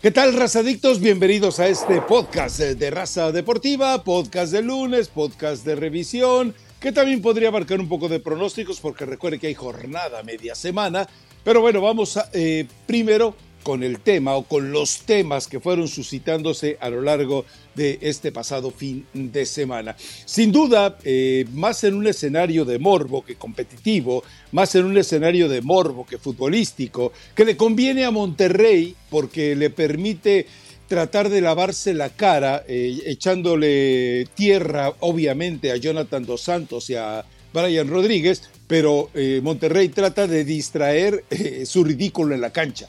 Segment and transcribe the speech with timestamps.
[0.00, 1.00] ¿Qué tal, razadictos?
[1.00, 7.20] Bienvenidos a este podcast de Raza Deportiva, podcast de lunes, podcast de revisión, que también
[7.20, 11.08] podría abarcar un poco de pronósticos, porque recuerde que hay jornada media semana.
[11.42, 13.34] Pero bueno, vamos a, eh, primero
[13.68, 18.32] con el tema o con los temas que fueron suscitándose a lo largo de este
[18.32, 19.94] pasado fin de semana.
[20.24, 25.50] Sin duda, eh, más en un escenario de morbo que competitivo, más en un escenario
[25.50, 30.46] de morbo que futbolístico, que le conviene a Monterrey porque le permite
[30.86, 37.22] tratar de lavarse la cara, eh, echándole tierra, obviamente, a Jonathan Dos Santos y a
[37.52, 41.22] Brian Rodríguez, pero eh, Monterrey trata de distraer
[41.66, 42.88] su ridículo en la cancha.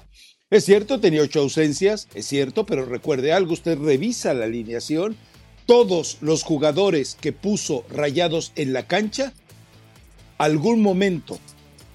[0.52, 5.16] Es cierto, tenía ocho ausencias, es cierto, pero recuerde algo, usted revisa la alineación,
[5.68, 9.32] todos los jugadores que puso rayados en la cancha,
[10.40, 11.38] algún momento,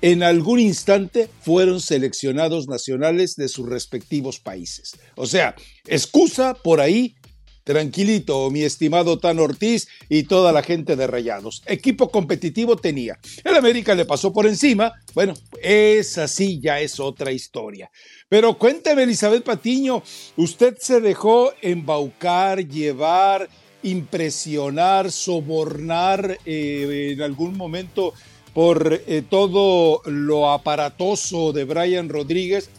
[0.02, 4.92] en algún instante, fueron seleccionados nacionales de sus respectivos países.
[5.16, 5.56] O sea,
[5.88, 7.16] excusa por ahí
[7.64, 11.62] Tranquilito, mi estimado Tan Ortiz y toda la gente de Rayados.
[11.64, 13.18] Equipo competitivo tenía.
[13.42, 14.92] El América le pasó por encima.
[15.14, 17.90] Bueno, esa sí ya es otra historia.
[18.34, 20.02] Pero cuénteme, Elizabeth Patiño,
[20.36, 23.48] ¿usted se dejó embaucar, llevar,
[23.84, 28.12] impresionar, sobornar eh, en algún momento
[28.52, 32.70] por eh, todo lo aparatoso de Brian Rodríguez?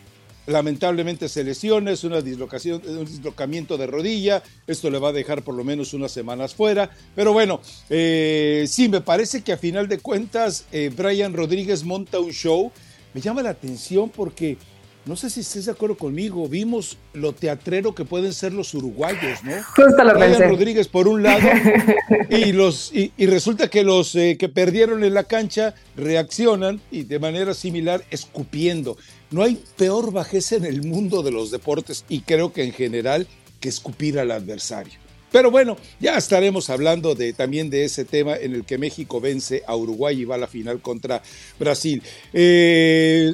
[0.46, 5.42] Lamentablemente se lesiona, es una dislocación, un dislocamiento de rodilla, esto le va a dejar
[5.42, 9.88] por lo menos unas semanas fuera, pero bueno, eh, sí, me parece que a final
[9.88, 10.66] de cuentas
[10.98, 12.74] Brian Rodríguez monta un show,
[13.14, 14.58] me llama la atención porque
[15.06, 19.44] no sé si estés de acuerdo conmigo, vimos lo teatrero que pueden ser los uruguayos,
[19.44, 19.54] ¿no?
[19.76, 21.48] Justo lo Brian Rodríguez por un lado
[22.30, 27.20] y los y, resulta que los eh, que perdieron en la cancha reaccionan y de
[27.20, 28.98] manera similar escupiendo.
[29.30, 33.28] No hay peor bajeza en el mundo de los deportes y creo que en general
[33.60, 34.94] que escupir al adversario.
[35.32, 39.64] Pero bueno, ya estaremos hablando de, también de ese tema en el que México vence
[39.68, 41.22] a Uruguay y va a la final contra
[41.60, 42.02] Brasil.
[42.32, 43.34] Eh,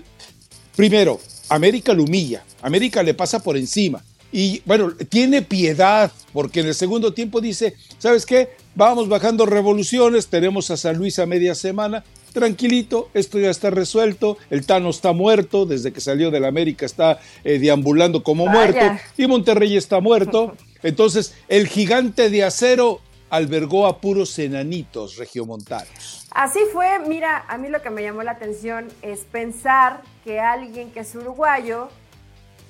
[0.75, 1.19] primero,
[1.51, 4.01] América lo humilla, América le pasa por encima.
[4.31, 8.49] Y bueno, tiene piedad, porque en el segundo tiempo dice, ¿sabes qué?
[8.75, 14.37] Vamos bajando revoluciones, tenemos a San Luis a media semana, tranquilito, esto ya está resuelto,
[14.49, 18.85] el Tano está muerto, desde que salió del América está eh, deambulando como muerto,
[19.17, 20.55] y Monterrey está muerto.
[20.83, 26.20] Entonces, el gigante de acero albergó a puros enanitos regiomontanos.
[26.31, 30.91] Así fue, mira, a mí lo que me llamó la atención es pensar que alguien
[30.91, 31.89] que es uruguayo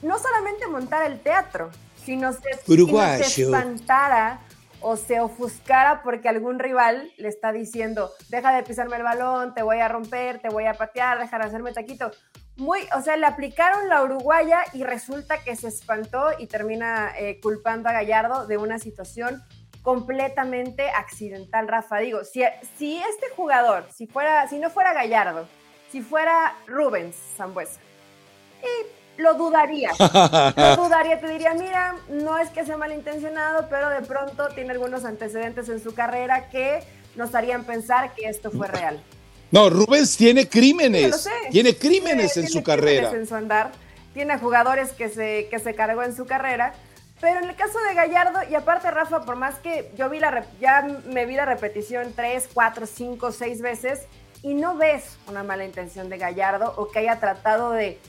[0.02, 1.70] no solamente montara el teatro,
[2.04, 2.40] sino se,
[3.24, 4.40] se espantara
[4.80, 9.62] o se ofuscara porque algún rival le está diciendo, deja de pisarme el balón, te
[9.62, 12.10] voy a romper, te voy a patear, deja de hacerme taquito.
[12.58, 17.40] Muy, o sea, le aplicaron la uruguaya y resulta que se espantó y termina eh,
[17.42, 19.44] culpando a Gallardo de una situación
[19.82, 21.98] completamente accidental, Rafa.
[21.98, 22.44] Digo, si,
[22.78, 25.48] si este jugador, si, fuera, si no fuera Gallardo,
[25.92, 27.80] si fuera Rubens Zambuesa,
[28.62, 29.92] y lo dudaría.
[30.00, 35.06] lo dudaría, te diría, mira, no es que sea malintencionado, pero de pronto tiene algunos
[35.06, 36.84] antecedentes en su carrera que
[37.16, 39.02] nos harían pensar que esto fue real.
[39.52, 41.28] No, Rubens tiene crímenes.
[41.52, 43.12] Tiene crímenes en su carrera.
[43.12, 43.72] En su andar.
[44.14, 46.74] Tiene jugadores que se, que se cargó en su carrera
[47.22, 50.44] pero en el caso de Gallardo, y aparte Rafa, por más que yo vi la
[50.60, 54.08] ya me vi la repetición tres, cuatro, cinco, seis veces,
[54.42, 58.00] y no ves una mala intención de Gallardo o que haya tratado de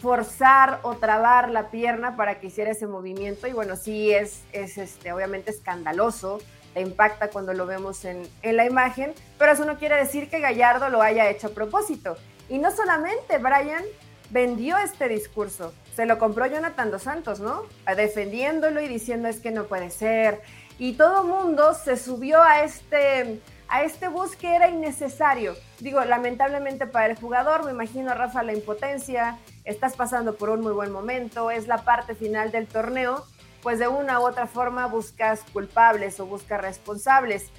[0.00, 3.48] forzar o trabar la pierna para que hiciera ese movimiento.
[3.48, 6.38] Y bueno, sí es, es este, obviamente escandaloso,
[6.72, 10.38] te impacta cuando lo vemos en, en la imagen, pero eso no quiere decir que
[10.38, 12.16] Gallardo lo haya hecho a propósito.
[12.48, 13.84] Y no solamente Brian
[14.30, 17.64] vendió este discurso, se lo compró Jonathan Dos Santos, ¿no?
[17.96, 20.40] Defendiéndolo y diciendo es que no puede ser.
[20.78, 25.54] Y todo mundo se subió a este, a este bus que era innecesario.
[25.78, 30.72] Digo, lamentablemente para el jugador, me imagino, Rafa, la impotencia, estás pasando por un muy
[30.72, 33.26] buen momento, es la parte final del torneo,
[33.62, 37.50] pues de una u otra forma buscas culpables o buscas responsables.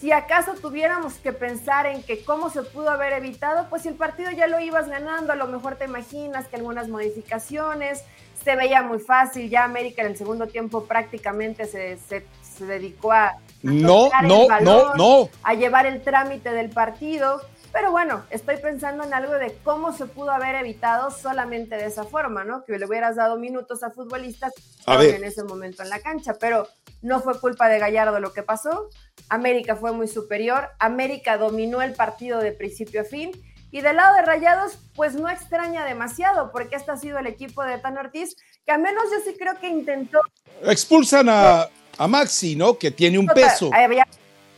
[0.00, 3.94] Si acaso tuviéramos que pensar en que cómo se pudo haber evitado, pues si el
[3.94, 8.04] partido ya lo ibas ganando, a lo mejor te imaginas que algunas modificaciones,
[8.44, 12.24] se veía muy fácil, ya América en el segundo tiempo prácticamente se,
[12.60, 15.28] dedicó a, no, no, no, no.
[15.42, 17.40] a llevar el trámite del partido.
[17.72, 22.04] Pero bueno, estoy pensando en algo de cómo se pudo haber evitado solamente de esa
[22.04, 22.64] forma, ¿no?
[22.64, 24.52] Que le hubieras dado minutos a futbolistas
[24.86, 26.68] en ese momento en la cancha, pero
[27.02, 28.88] no fue culpa de Gallardo lo que pasó.
[29.28, 33.32] América fue muy superior, América dominó el partido de principio a fin
[33.70, 37.62] y del lado de Rayados, pues no extraña demasiado, porque este ha sido el equipo
[37.62, 40.20] de Tan Ortiz que al menos yo sí creo que intentó.
[40.62, 42.78] Expulsan a, a Maxi, ¿no?
[42.78, 43.70] Que tiene un peso.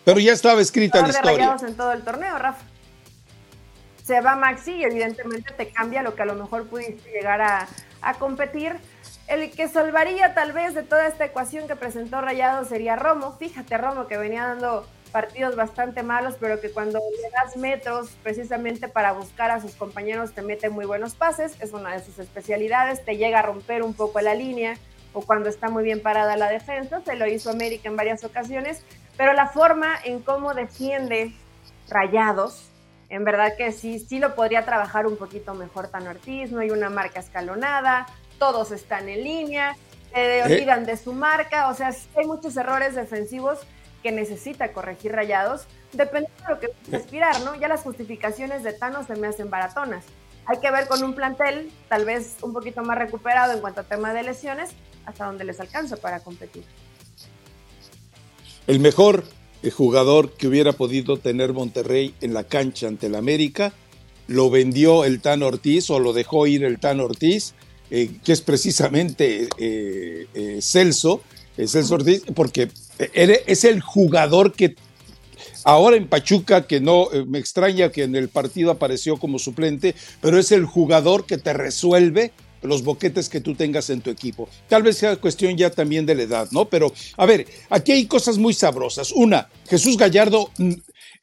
[0.05, 1.56] pero ya estaba escrita la historia.
[1.67, 2.64] en todo el torneo, Rafa.
[4.05, 7.69] Se va Maxi y evidentemente te cambia lo que a lo mejor pudiste llegar a,
[8.00, 8.76] a competir.
[9.28, 13.36] El que salvaría tal vez de toda esta ecuación que presentó Rayado sería Romo.
[13.38, 18.88] Fíjate, Romo, que venía dando partidos bastante malos, pero que cuando le das metros precisamente
[18.88, 23.04] para buscar a sus compañeros te mete muy buenos pases, es una de sus especialidades,
[23.04, 24.76] te llega a romper un poco la línea
[25.12, 28.82] o cuando está muy bien parada la defensa, se lo hizo América en varias ocasiones,
[29.16, 31.34] pero la forma en cómo defiende
[31.88, 32.70] Rayados,
[33.08, 36.70] en verdad que sí, sí lo podría trabajar un poquito mejor Tan Ortiz, no hay
[36.70, 38.06] una marca escalonada,
[38.38, 39.76] todos están en línea,
[40.12, 40.43] se eh.
[40.44, 43.58] olvidan de su marca, o sea, hay muchos errores defensivos
[44.02, 47.55] que necesita corregir rayados, depende de lo que aspirar, ¿no?
[47.56, 50.05] Ya las justificaciones de Thanos se me hacen baratonas.
[50.46, 53.85] Hay que ver con un plantel tal vez un poquito más recuperado en cuanto a
[53.85, 54.70] tema de lesiones,
[55.05, 56.64] hasta donde les alcanza para competir.
[58.67, 59.25] El mejor
[59.62, 63.73] eh, jugador que hubiera podido tener Monterrey en la cancha ante el América,
[64.26, 67.55] lo vendió el Tan Ortiz o lo dejó ir el Tan Ortiz,
[67.90, 71.23] eh, que es precisamente eh, Celso,
[71.56, 72.69] Celso Ortiz, porque
[73.14, 74.76] es el jugador que
[75.64, 79.94] ahora en Pachuca, que no eh, me extraña que en el partido apareció como suplente,
[80.20, 82.32] pero es el jugador que te resuelve
[82.62, 84.49] los boquetes que tú tengas en tu equipo.
[84.69, 86.64] Tal vez sea cuestión ya también de la edad, ¿no?
[86.64, 89.12] Pero, a ver, aquí hay cosas muy sabrosas.
[89.12, 90.73] Una, Jesús Gallardo, mm,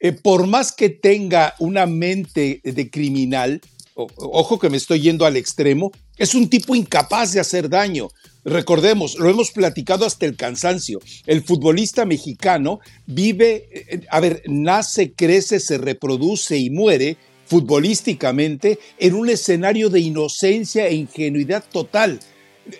[0.00, 3.60] eh, por más que tenga una mente de criminal,
[3.94, 8.08] ojo que me estoy yendo al extremo, es un tipo incapaz de hacer daño.
[8.44, 11.00] Recordemos, lo hemos platicado hasta el cansancio.
[11.26, 17.16] El futbolista mexicano vive, eh, a ver, nace, crece, se reproduce y muere
[17.46, 22.20] futbolísticamente en un escenario de inocencia e ingenuidad total.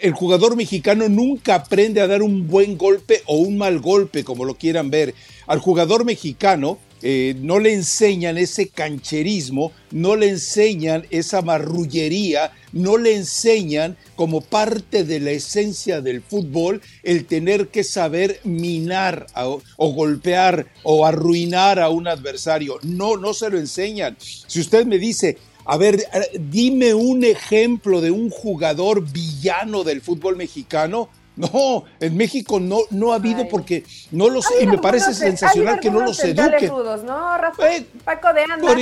[0.01, 4.45] El jugador mexicano nunca aprende a dar un buen golpe o un mal golpe, como
[4.45, 5.15] lo quieran ver.
[5.47, 12.99] Al jugador mexicano eh, no le enseñan ese cancherismo, no le enseñan esa marrullería, no
[12.99, 19.93] le enseñan como parte de la esencia del fútbol el tener que saber minar o
[19.93, 22.81] golpear o arruinar a un adversario.
[22.83, 24.17] No, no se lo enseñan.
[24.19, 30.01] Si usted me dice, a ver, eh, dime un ejemplo de un jugador villano del
[30.01, 34.79] fútbol mexicano, no, en México no, no ha habido porque no lo sé, y me
[34.79, 36.69] parece sensacional que no los eduquen.
[36.69, 37.73] ¿no, Rafa?
[37.73, 38.73] Eh, Paco de Anda.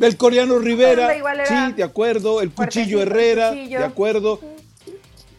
[0.00, 1.14] el coreano Rivera,
[1.46, 4.40] sí, de acuerdo, el Cuchillo Herrera, de acuerdo.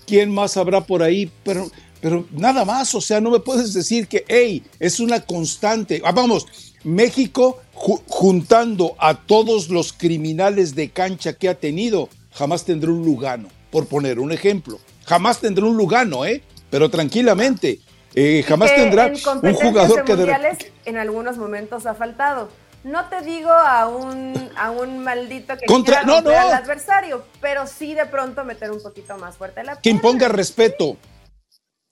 [0.08, 1.32] ¿Quién más habrá por ahí?
[1.44, 1.70] Pero,
[2.00, 6.00] pero nada más, o sea, no me puedes decir que, hey, es una constante.
[6.06, 6.46] Ah, vamos,
[6.84, 13.50] México juntando a todos los criminales de cancha que ha tenido, jamás tendrá un Lugano,
[13.72, 14.80] por poner un ejemplo.
[15.06, 16.44] Jamás tendrá un Lugano, ¿eh?
[16.70, 17.80] Pero tranquilamente.
[18.14, 19.12] Eh, jamás tendrá
[19.42, 22.50] un jugador que en algunos momentos ha faltado.
[22.86, 27.66] No te digo a un, a un maldito que Contra, quiera no, al adversario, pero
[27.66, 30.96] sí de pronto meter un poquito más fuerte la Que imponga respeto.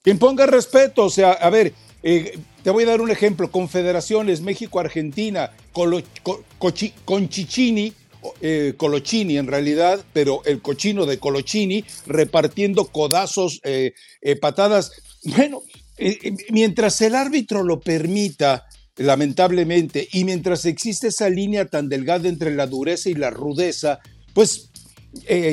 [0.02, 1.04] Que imponga respeto.
[1.04, 3.50] O sea, a ver, eh, te voy a dar un ejemplo.
[3.50, 6.02] Confederaciones, México, Argentina, con
[7.04, 7.92] Conchichini
[8.40, 13.92] eh, Colochini en realidad, pero el cochino de Colochini repartiendo codazos, eh,
[14.22, 14.92] eh, patadas.
[15.24, 15.62] Bueno,
[16.50, 18.66] mientras el árbitro lo permita,
[18.96, 24.00] lamentablemente, y mientras existe esa línea tan delgada entre la dureza y la rudeza,
[24.32, 24.70] pues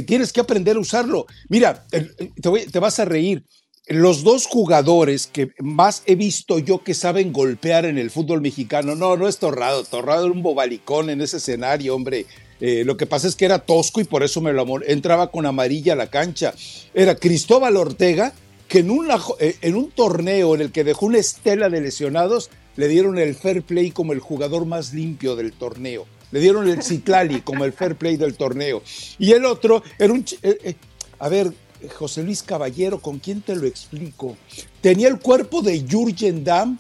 [0.08, 1.28] tienes que aprender a usarlo.
[1.48, 3.44] Mira, te, vas a reír
[3.88, 8.96] los dos jugadores que más he visto yo que saben golpear en el fútbol mexicano,
[8.96, 12.26] no, no es Torrado, Torrado era un bobalicón en ese escenario, hombre.
[12.62, 14.84] Eh, lo que pasa es que era tosco y por eso me lo amor.
[14.88, 16.54] Entraba con amarilla a la cancha.
[16.94, 18.34] Era Cristóbal Ortega,
[18.68, 18.92] que en,
[19.40, 23.36] eh, en un torneo en el que dejó una estela de lesionados, le dieron el
[23.36, 26.06] fair play como el jugador más limpio del torneo.
[26.32, 28.84] Le dieron el Citlali como el fair play del torneo.
[29.18, 30.24] Y el otro era un...
[30.44, 30.76] Eh,
[31.20, 31.52] a ver,
[31.96, 34.38] José Luis Caballero, ¿con quién te lo explico?
[34.82, 36.80] Tenía el cuerpo de Jurgen Damm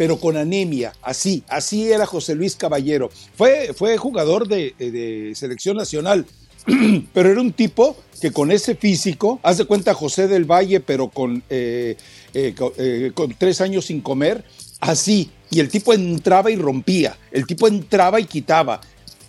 [0.00, 3.10] pero con anemia, así, así era José Luis Caballero.
[3.36, 6.24] Fue, fue jugador de, selección nacional,
[7.12, 11.10] pero era un tipo que con ese físico, haz de cuenta José del Valle, pero
[11.10, 11.98] con, eh,
[12.32, 14.42] eh, eh, con tres años sin comer,
[14.80, 18.80] así, y el tipo entraba y rompía, el tipo entraba y quitaba.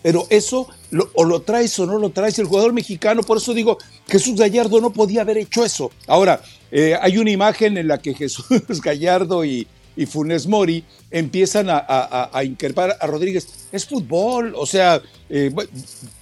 [0.01, 0.69] Pero eso
[1.15, 2.39] o lo traes o no lo traes.
[2.39, 5.91] El jugador mexicano, por eso digo, Jesús Gallardo no podía haber hecho eso.
[6.07, 6.41] Ahora,
[7.01, 8.45] hay una imagen en la que Jesús
[8.81, 13.67] Gallardo y, y Funes Mori empiezan a, a, a, Rodríguez.
[13.71, 15.51] Es fútbol, o sea, eh,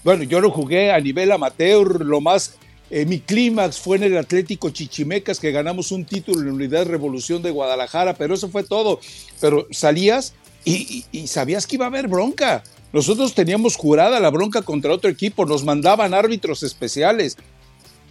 [0.03, 2.55] bueno, yo lo jugué a nivel amateur, lo más
[2.91, 6.87] Eh, mi clímax fue en el Atlético Chichimecas, que ganamos un título en la Unidad
[6.87, 8.99] Revolución de Guadalajara, pero eso fue todo.
[9.39, 10.33] Pero salías
[10.65, 12.63] y, y sabías que iba a haber bronca.
[12.91, 17.37] Nosotros teníamos jurada la bronca contra otro equipo, nos mandaban árbitros especiales,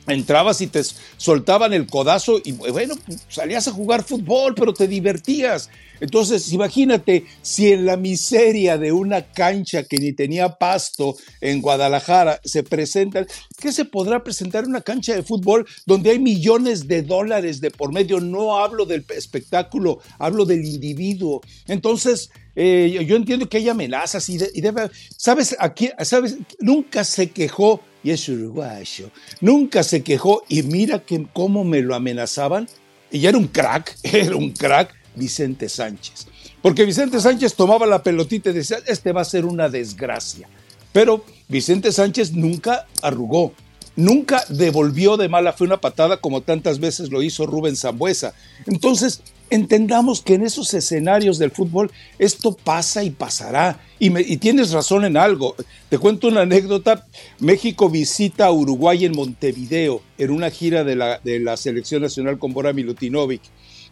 [0.09, 0.83] entrabas y te
[1.17, 2.95] soltaban el codazo y bueno,
[3.29, 5.71] salías a jugar fútbol, pero te divertías.
[6.01, 12.41] Entonces, imagínate si en la miseria de una cancha que ni tenía pasto en Guadalajara
[12.45, 13.27] se presenta,
[13.59, 17.71] ¿qué se podrá presentar en una cancha de fútbol donde hay millones de dólares de
[17.71, 18.21] por medio?
[18.21, 21.41] No hablo del espectáculo, hablo del individuo.
[21.67, 25.57] Entonces, eh, yo entiendo que hay amenazas y, debe, ¿sabes?
[25.61, 26.39] Aquí, ¿sabes?
[26.59, 29.13] Nunca se quejó y es uruguayo.
[29.41, 32.69] Nunca se quejó y mira que cómo me lo amenazaban.
[33.13, 36.27] Y era un crack, era un crack Vicente Sánchez.
[36.61, 40.49] Porque Vicente Sánchez tomaba la pelotita y decía, este va a ser una desgracia.
[40.93, 43.53] Pero Vicente Sánchez nunca arrugó,
[43.95, 48.35] nunca devolvió de mala fe una patada como tantas veces lo hizo Rubén Zambuesa.
[48.67, 53.81] Entonces, entendamos que en esos escenarios del fútbol esto pasa y pasará.
[53.99, 55.57] Y, tienes razón en algo.
[55.89, 57.07] Te cuento una anécdota.
[57.41, 62.39] México visita a Uruguay en Montevideo en una gira de la, de la selección nacional
[62.39, 63.43] con Bora Milutinovic.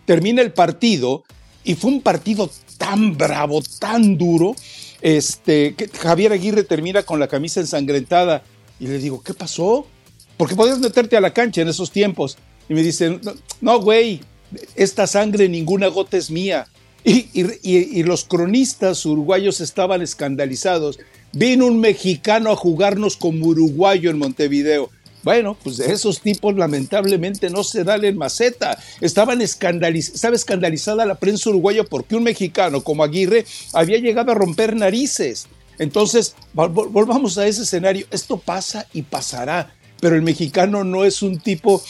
[0.04, 1.24] Termina el partido
[1.64, 2.48] y fue un partido
[2.78, 4.54] tan bravo, tan duro,
[5.00, 8.42] este, que Javier Aguirre termina con la camisa ensangrentada
[8.78, 9.86] y le digo, ¿qué pasó?
[10.36, 12.36] Porque podías meterte a la cancha en esos tiempos.
[12.68, 13.20] Y me dicen,
[13.60, 14.20] no, güey,
[14.74, 16.66] esta sangre ninguna gota es mía.
[17.04, 20.98] Y, los cronistas uruguayos estaban escandalizados.
[21.32, 24.90] Vino un mexicano a jugarnos como uruguayo en Montevideo.
[25.22, 28.78] Bueno, pues de esos tipos lamentablemente no se dan en maceta.
[29.00, 34.36] Estaban escandalizados, estaba escandalizada la prensa uruguaya porque un mexicano como Aguirre había llegado a
[34.36, 35.46] romper narices.
[35.78, 38.06] Entonces, volvamos a ese escenario.
[38.10, 41.82] Esto pasa y pasará, pero el mexicano no es un tipo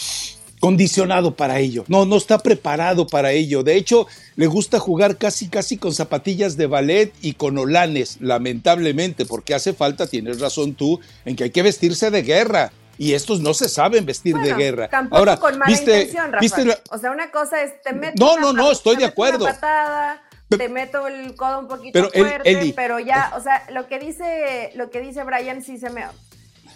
[0.60, 1.84] condicionado para ello.
[1.88, 3.62] No, no está preparado para ello.
[3.62, 9.26] De hecho, le gusta jugar casi, casi con zapatillas de ballet y con olanes, lamentablemente,
[9.26, 13.40] porque hace falta, tienes razón tú, en que hay que vestirse de guerra y estos
[13.40, 14.88] no se saben vestir de guerra.
[14.88, 16.80] Tampoco Ahora, con mala intención, Rafa.
[16.90, 19.44] O sea, una cosa es te meto No, no, no, estoy de acuerdo.
[19.44, 23.98] Una patada, te meto el codo un poquito fuerte, pero ya, o sea, lo que
[23.98, 26.04] dice lo que dice Brian sí se me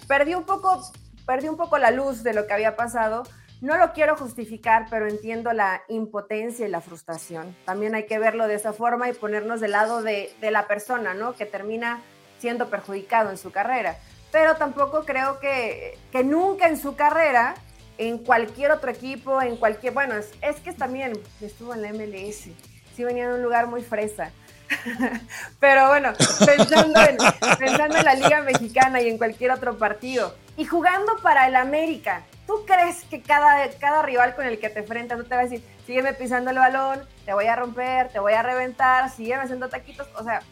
[0.07, 0.93] perdió un poco
[1.27, 3.23] perdió un poco la luz de lo que había pasado.
[3.61, 7.55] No lo quiero justificar, pero entiendo la impotencia y la frustración.
[7.65, 11.35] También hay que verlo de esa forma y ponernos del lado de, la persona, ¿no?
[11.35, 12.01] Que termina
[12.39, 13.97] siendo perjudicado en su carrera
[14.31, 17.55] pero tampoco creo que, que nunca en su carrera,
[17.99, 22.49] en cualquier otro equipo, en cualquier, bueno, es, es que también estuvo en la MLS,
[22.95, 24.31] sí venía de un lugar muy fresa.
[25.61, 26.13] Pero bueno,
[26.45, 27.17] pensando en,
[27.59, 32.23] pensando en la Liga Mexicana y en cualquier otro partido, y jugando para el América,
[32.47, 35.45] ¿tú crees que cada, cada rival con el que te enfrentas no te va a
[35.45, 39.69] decir, sígueme pisando el balón, te voy a romper, te voy a reventar, sígueme haciendo
[39.69, 40.09] taquitos?
[40.17, 40.43] O sea,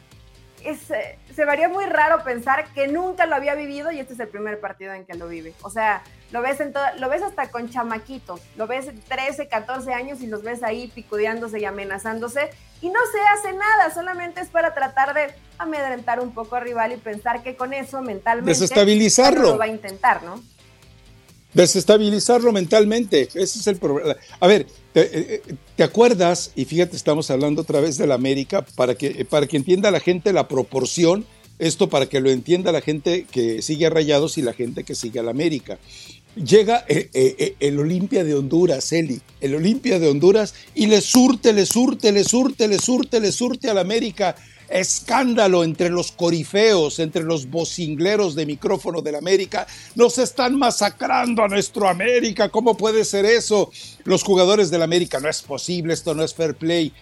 [0.65, 4.15] es, eh, se me haría muy raro pensar que nunca lo había vivido y este
[4.15, 5.55] es el primer partido en que lo vive.
[5.63, 10.21] O sea, lo ves, en lo ves hasta con chamaquitos, lo ves 13, 14 años
[10.21, 14.75] y los ves ahí picudeándose y amenazándose y no se hace nada, solamente es para
[14.75, 19.59] tratar de amedrentar un poco al rival y pensar que con eso mentalmente desestabilizarlo lo
[19.59, 20.43] va a intentar, ¿no?
[21.55, 24.15] Desestabilizarlo mentalmente, ese es el problema.
[24.39, 26.53] A ver, eh, eh, te, acuerdas?
[26.55, 29.99] Y fíjate, estamos hablando otra vez de la América, para que, para que entienda la
[29.99, 31.25] gente la proporción,
[31.59, 34.95] esto para que lo entienda la gente que sigue a Rayados y la gente que
[34.95, 35.79] sigue a la América.
[36.45, 41.67] Llega eh, el Olimpia de Honduras, Eli, el Olimpia de Honduras, y le surte, le
[41.67, 44.37] surte, le surte, le surte, le surte a la América
[44.69, 49.67] escándalo entre los corifeos, entre los vocingleros de micrófono de la América.
[49.95, 52.49] Nos están masacrando a nuestro América.
[52.49, 53.71] ¿Cómo puede ser eso?
[54.05, 56.93] Los jugadores de la América, no es posible, esto no es fair play.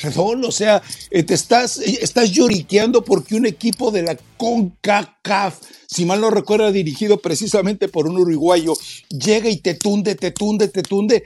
[0.00, 5.58] Perdón, o sea, eh, te estás, eh, estás lloriqueando porque un equipo de la CONCACAF,
[5.86, 8.74] si mal no recuerdo, dirigido precisamente por un uruguayo,
[9.08, 11.24] llega y te tunde, te tunde, te tunde.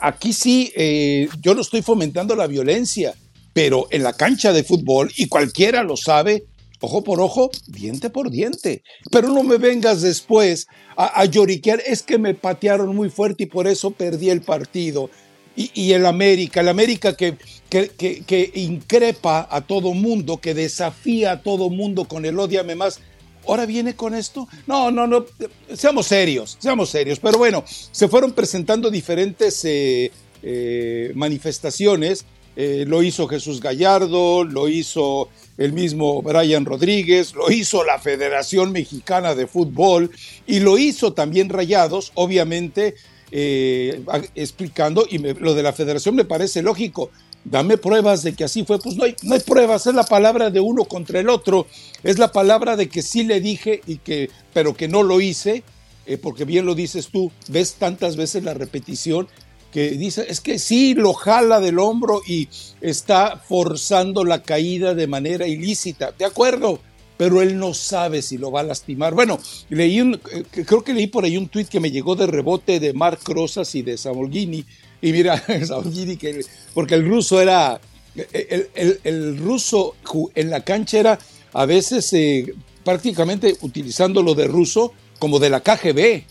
[0.00, 3.14] Aquí sí, eh, yo no estoy fomentando la violencia,
[3.52, 6.44] pero en la cancha de fútbol, y cualquiera lo sabe,
[6.82, 8.82] ojo por ojo, diente por diente.
[9.10, 13.66] Pero no me vengas después a, lloriquear, es que me patearon muy fuerte y por
[13.66, 15.10] eso perdí el partido.
[15.54, 17.36] Y, el América, el América que,
[17.68, 23.00] que, que, increpa a todo mundo, que desafía a todo mundo con el odiame más.
[23.46, 24.48] ¿Ahora viene con esto?
[24.66, 25.26] No, no, no,
[25.74, 27.18] seamos serios, seamos serios.
[27.18, 30.10] Pero bueno, se fueron presentando diferentes eh,
[30.42, 37.82] eh, manifestaciones eh, lo hizo Jesús Gallardo, lo hizo el mismo Brian Rodríguez, lo hizo
[37.82, 40.10] la Federación Mexicana de Fútbol
[40.46, 42.94] y lo hizo también Rayados, obviamente
[43.32, 47.10] eh, explicando, y lo de la Federación me parece lógico,
[47.44, 50.50] dame pruebas de que así fue, pues no hay, no hay pruebas, es la palabra
[50.50, 51.66] de uno contra el otro,
[52.02, 55.64] es la palabra de que sí le dije y que, pero que no lo hice,
[56.06, 59.28] eh, porque bien lo dices tú, ves tantas veces la repetición
[59.72, 62.48] que dice, es que sí, lo jala del hombro y
[62.82, 66.12] está forzando la caída de manera ilícita.
[66.12, 66.78] De acuerdo,
[67.16, 69.14] pero él no sabe si lo va a lastimar.
[69.14, 69.38] Bueno,
[69.68, 72.80] leí un, eh, creo que leí por ahí un tuit que me llegó de rebote
[72.80, 74.64] de Mark Rosas y de Samolghini.
[75.00, 77.80] Y mira, Samolghini, que, porque el ruso era,
[78.14, 79.94] el, ruso
[80.34, 81.18] en la cancha era
[81.52, 82.54] a veces eh,
[82.84, 86.24] prácticamente utilizando lo de ruso como de la KGB.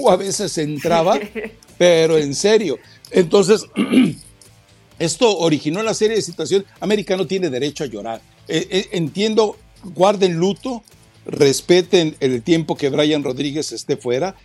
[0.00, 1.18] Uh, a veces entraba
[1.78, 2.78] pero en serio.
[3.10, 3.66] Entonces,
[4.98, 6.66] esto originó la serie de situaciones.
[6.80, 8.20] América no tiene derecho a llorar.
[8.48, 9.56] Eh, eh, entiendo,
[9.94, 10.82] guarden luto,
[11.26, 14.36] respeten el tiempo que Brian Rodríguez esté fuera,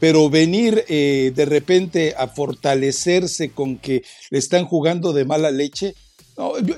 [0.00, 5.94] pero venir eh, de repente a fortalecerse con que le están jugando de mala leche,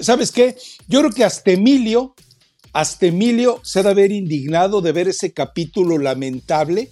[0.01, 0.57] ¿sabes qué?
[0.89, 2.15] Yo creo que hasta Emilio,
[2.73, 6.91] hasta Emilio se ha de haber indignado de ver ese capítulo lamentable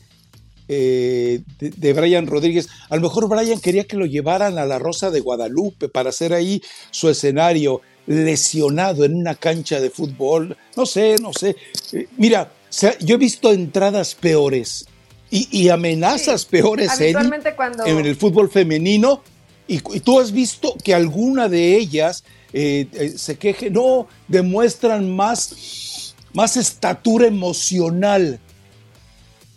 [0.70, 2.68] eh, de, Brian Rodríguez.
[2.90, 6.35] A lo mejor Brian quería que lo llevaran a la Rosa de Guadalupe para hacer
[6.35, 10.56] ahí su escenario lesionado en una cancha de fútbol.
[10.76, 11.54] No sé, no sé.
[11.92, 12.50] Eh, mira,
[13.00, 14.86] yo he visto entradas peores
[15.30, 19.22] y, amenazas peores en el fútbol femenino
[19.66, 22.24] y, tú has visto que alguna de ellas
[22.54, 28.40] eh, se queje, no, demuestran más, más estatura emocional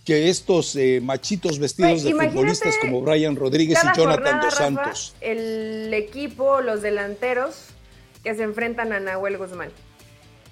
[0.04, 5.14] que estos eh, machitos vestidos de futbolistas como Brian Rodríguez y Jonathan Dos Santos.
[5.22, 7.72] el equipo, los delanteros
[8.24, 9.72] que se enfrentan a Nahuel Guzmán.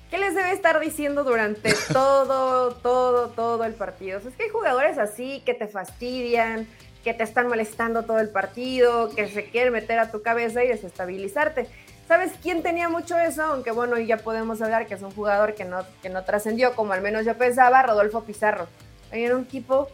[0.10, 4.20] ¿Qué les debe estar diciendo durante todo, todo, todo el partido?
[4.20, 6.68] es que hay jugadores así que te fastidian,
[7.04, 10.68] que te están molestando todo el partido, que se quieren meter a tu cabeza y
[10.68, 11.68] desestabilizarte.
[12.08, 13.44] ¿Sabes quién tenía mucho eso?
[13.44, 16.94] Aunque bueno, ya podemos hablar que es un jugador que no, que no trascendió, como
[16.94, 18.68] al menos yo pensaba, Rodolfo Pizarro
[19.12, 19.90] era un tipo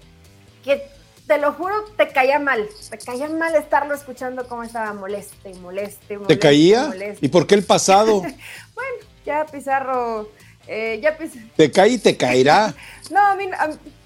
[0.63, 0.81] que
[1.27, 2.67] te lo juro, te caía mal.
[2.89, 6.17] Te caía mal estarlo escuchando cómo estaba moleste y moleste.
[6.27, 6.91] ¿Te caía?
[7.21, 8.19] ¿Y por qué el pasado?
[8.75, 10.29] bueno, ya Pizarro.
[10.67, 11.15] Eh, ya
[11.55, 12.73] Te cae y te caerá.
[13.11, 13.47] no, a mí,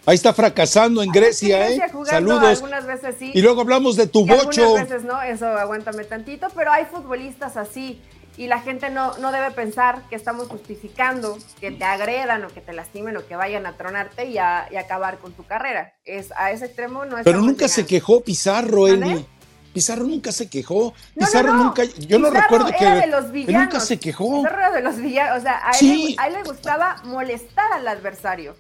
[0.06, 1.80] Ahí está fracasando en Grecia, ¿eh?
[2.06, 2.44] Saludos.
[2.44, 3.32] Algunas veces sí.
[3.34, 4.64] Y luego hablamos de tu bocho.
[4.64, 8.02] Algunas veces no, eso aguántame tantito, pero hay futbolistas así
[8.40, 12.62] y la gente no, no debe pensar que estamos justificando que te agredan o que
[12.62, 15.94] te lastimen o que vayan a tronarte y, a, acabar con tu carrera.
[16.06, 17.26] Es, a ese extremo no es.
[17.26, 19.26] Pero nunca se quejó Pizarro, Eli.
[19.74, 20.94] Pizarro nunca se quejó.
[21.18, 21.84] Pizarro nunca.
[21.84, 22.86] Yo no recuerdo que.
[22.86, 23.62] De los villanos.
[23.62, 24.38] Nunca se quejó.
[24.38, 25.40] Pizarro era de los villanos.
[25.40, 28.56] O sea, a él, a él le gustaba molestar al adversario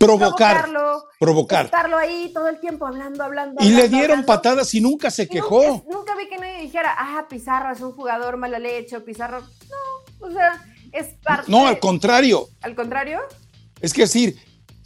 [0.00, 0.68] provocar,
[1.18, 1.66] provocar.
[1.66, 3.62] Estarlo ahí todo el tiempo hablando, hablando.
[3.62, 5.84] Y le dieron patadas y nunca se quejó.
[5.90, 9.40] Nunca, vi que nadie dijera, ah, Pizarro es un jugador mala leche, Pizarro.
[9.40, 11.50] No, o sea, es parte.
[11.50, 12.48] No, al contrario.
[12.62, 13.20] ¿Al contrario?
[13.82, 14.36] Es que decir,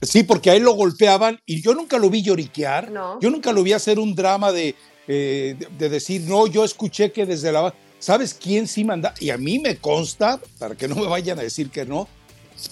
[0.03, 2.91] sí, porque a él lo golpeaban y yo nunca lo vi lloriquear.
[2.91, 3.21] No.
[3.21, 4.75] Yo nunca lo vi hacer un drama de,
[5.07, 7.73] eh, de, decir, no, yo escuché que desde la.
[8.01, 9.15] ¿Sabes quién sí manda?
[9.21, 12.09] Y a mí me consta, para que no me vayan a decir que no,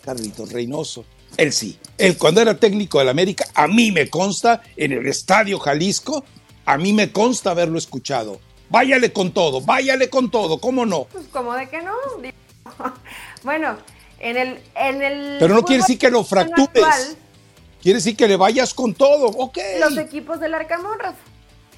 [0.05, 1.07] Carlitos Reynoso.
[1.37, 1.79] Él sí.
[1.99, 6.25] Él cuando era técnico del América, a mí me consta, en el Estadio Jalisco,
[6.65, 8.41] a mí me consta haberlo escuchado.
[8.69, 11.05] Váyale con todo, váyale con todo, ¿cómo no?
[11.05, 11.93] Pues como de que no.
[13.43, 13.77] bueno,
[14.19, 17.17] en el, en el Pero no quiere decir que lo fractures.
[17.83, 19.59] quiere decir que le vayas con todo, ok.
[19.81, 21.19] Los equipos del Arcamón, Rafa.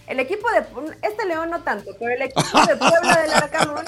[0.07, 0.62] El equipo de
[1.03, 3.85] este León no tanto, pero el equipo de Puebla del Arcamón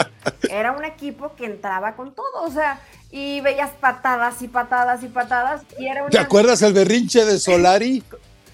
[0.50, 5.08] era un equipo que entraba con todo, o sea, y veías patadas y patadas y
[5.08, 5.62] patadas.
[5.78, 8.02] Y era ¿Te acuerdas el berrinche de Solari?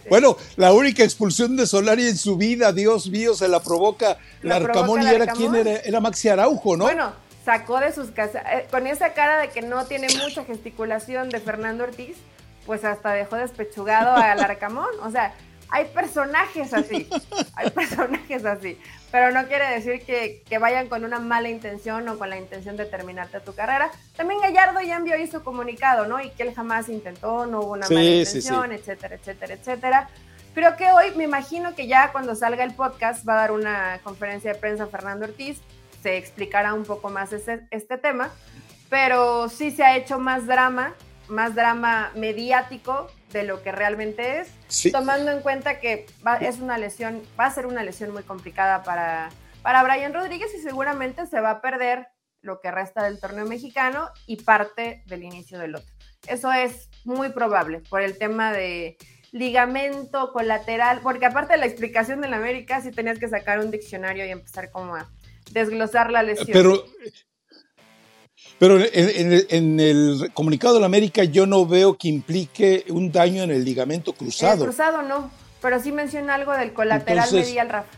[0.09, 4.57] Bueno, la única expulsión de Solari en su vida, Dios mío, se la provoca la
[4.57, 6.85] Arcamón y era quién era, era Maxi Araujo, ¿no?
[6.87, 7.13] Bueno,
[7.45, 11.41] sacó de sus casas, eh, con esa cara de que no tiene mucha gesticulación de
[11.41, 12.17] Fernando Ortiz,
[12.67, 14.91] pues hasta dejó despechugado al Arcamón.
[15.03, 15.35] O sea,
[15.71, 17.09] hay personajes así,
[17.55, 18.79] hay personajes así,
[19.13, 22.87] pero no quiere decir que, vayan con una mala intención o con la intención de
[22.87, 23.91] terminarte tu carrera.
[24.17, 26.21] También Gallardo ya envió hizo comunicado, ¿no?
[26.21, 30.09] Y que él jamás intentó, no hubo una mala intención, etcétera, etcétera, etcétera.
[30.55, 34.01] Creo que hoy me imagino que ya cuando salga el podcast va a dar una
[34.03, 35.61] conferencia de prensa Fernando Ortiz,
[36.03, 38.31] se explicará un poco más este tema,
[38.89, 40.95] pero sí se ha hecho más drama,
[41.29, 46.79] más drama mediático de lo que realmente es, tomando en cuenta que va, es una
[46.79, 49.31] lesión, va a ser una lesión muy complicada para,
[49.63, 52.09] para Brian Rodríguez y seguramente se va a perder
[52.41, 55.95] lo que resta del torneo mexicano y parte del inicio del otro.
[56.27, 58.97] Eso es muy probable por el tema de
[59.33, 63.71] ligamento colateral, porque aparte de la explicación de la América, sí tenías que sacar un
[63.71, 65.11] diccionario y empezar como a
[65.53, 66.51] desglosar la lesión.
[66.53, 66.85] Pero,
[68.63, 73.51] pero en, el comunicado de la América yo no veo que implique un daño en
[73.51, 74.63] el ligamento cruzado.
[74.63, 77.89] El cruzado no, pero sí menciona algo del colateral medial, Rafa,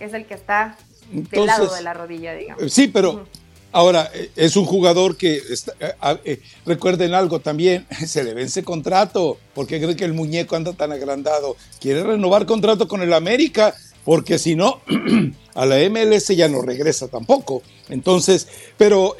[0.00, 0.76] que es el que está
[1.12, 2.72] del lado de la rodilla, digamos.
[2.72, 3.24] Sí, pero
[3.70, 5.94] Ahora, eh, es un jugador que, eh,
[6.24, 10.90] eh, recuerden algo también, se le vence contrato, porque cree que el muñeco anda tan
[10.90, 11.56] agrandado.
[11.80, 14.80] Quiere renovar contrato con el América, porque si no,
[15.54, 17.62] a la MLS ya no regresa tampoco.
[17.88, 19.14] Entonces, pero,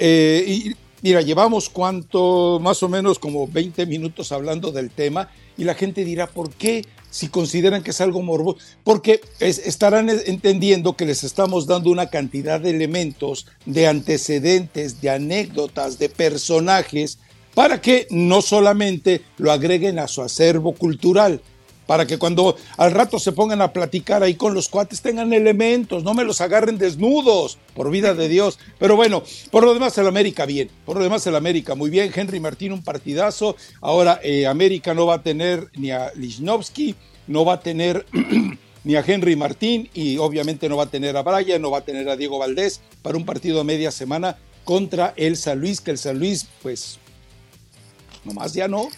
[1.02, 6.04] mira, llevamos cuánto, más o menos como 20 minutos hablando del tema, y la gente
[6.04, 6.84] dirá, ¿por qué?
[7.10, 12.60] si consideran que es algo morboso, porque estarán entendiendo que les estamos dando una cantidad
[12.60, 17.18] de elementos, de antecedentes, de anécdotas, de personajes,
[17.54, 21.42] para que no solamente lo agreguen a su acervo cultural,
[21.90, 26.04] para que cuando al rato se pongan a platicar ahí con los cuates tengan elementos,
[26.04, 28.60] no me los agarren desnudos, por vida de Dios.
[28.78, 32.12] Pero bueno, por lo demás el América bien, por lo demás el América muy bien.
[32.14, 33.56] Henry Martín un partidazo.
[33.80, 36.94] Ahora eh, América no va a tener ni a Lichnowsky,
[37.26, 38.06] no va a tener
[38.84, 41.84] ni a Henry Martín y obviamente no va a tener a Brian, no va a
[41.84, 45.90] tener a Diego Valdés para un partido a media semana contra el San Luis, que
[45.90, 47.00] el San Luis pues
[48.24, 48.90] nomás ya no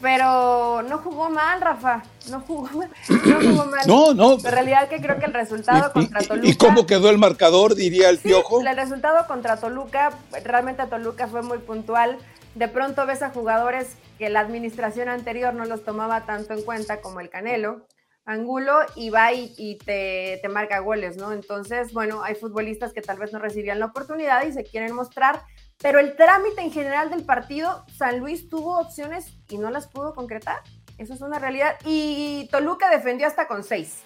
[0.00, 2.02] pero no jugó mal, Rafa.
[2.30, 2.90] No jugó mal.
[3.08, 3.86] No jugó mal.
[3.86, 4.34] No, no.
[4.34, 6.48] En realidad que creo que el resultado contra Toluca.
[6.48, 8.60] ¿Y cómo quedó el marcador, diría el piojo?
[8.60, 10.10] El resultado contra Toluca,
[10.44, 12.18] realmente Toluca fue muy puntual.
[12.54, 17.00] De pronto ves a jugadores que la administración anterior no los tomaba tanto en cuenta,
[17.00, 17.86] como el Canelo,
[18.24, 21.32] Angulo, y va y, te, te marca goles, ¿no?
[21.32, 25.42] Entonces, bueno, hay futbolistas que tal vez no recibían la oportunidad y se quieren mostrar
[25.80, 30.14] pero el trámite en general del partido, San Luis tuvo opciones y no las pudo
[30.14, 30.58] concretar.
[30.98, 31.76] Eso es una realidad.
[31.84, 34.02] Y Toluca defendió hasta con seis.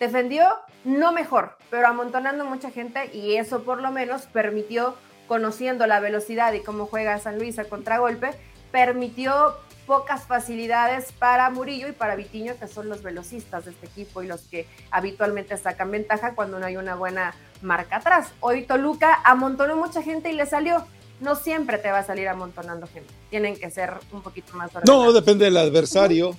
[0.00, 0.48] Defendió
[0.84, 4.96] no mejor, pero amontonando mucha gente y eso por lo menos permitió,
[5.28, 8.30] conociendo la velocidad y cómo juega San Luis a contragolpe,
[8.72, 9.56] permitió
[9.86, 14.26] pocas facilidades para Murillo y para Vitiño, que son los velocistas de este equipo y
[14.26, 18.32] los que habitualmente sacan ventaja cuando no hay una buena marca atrás.
[18.40, 20.84] Hoy Toluca amontonó mucha gente y le salió
[21.22, 23.12] no siempre te va a salir amontonando gente.
[23.30, 25.06] Tienen que ser un poquito más ordenados.
[25.06, 26.36] No, depende del adversario.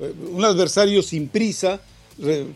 [0.00, 1.80] Eh, un adversario sin prisa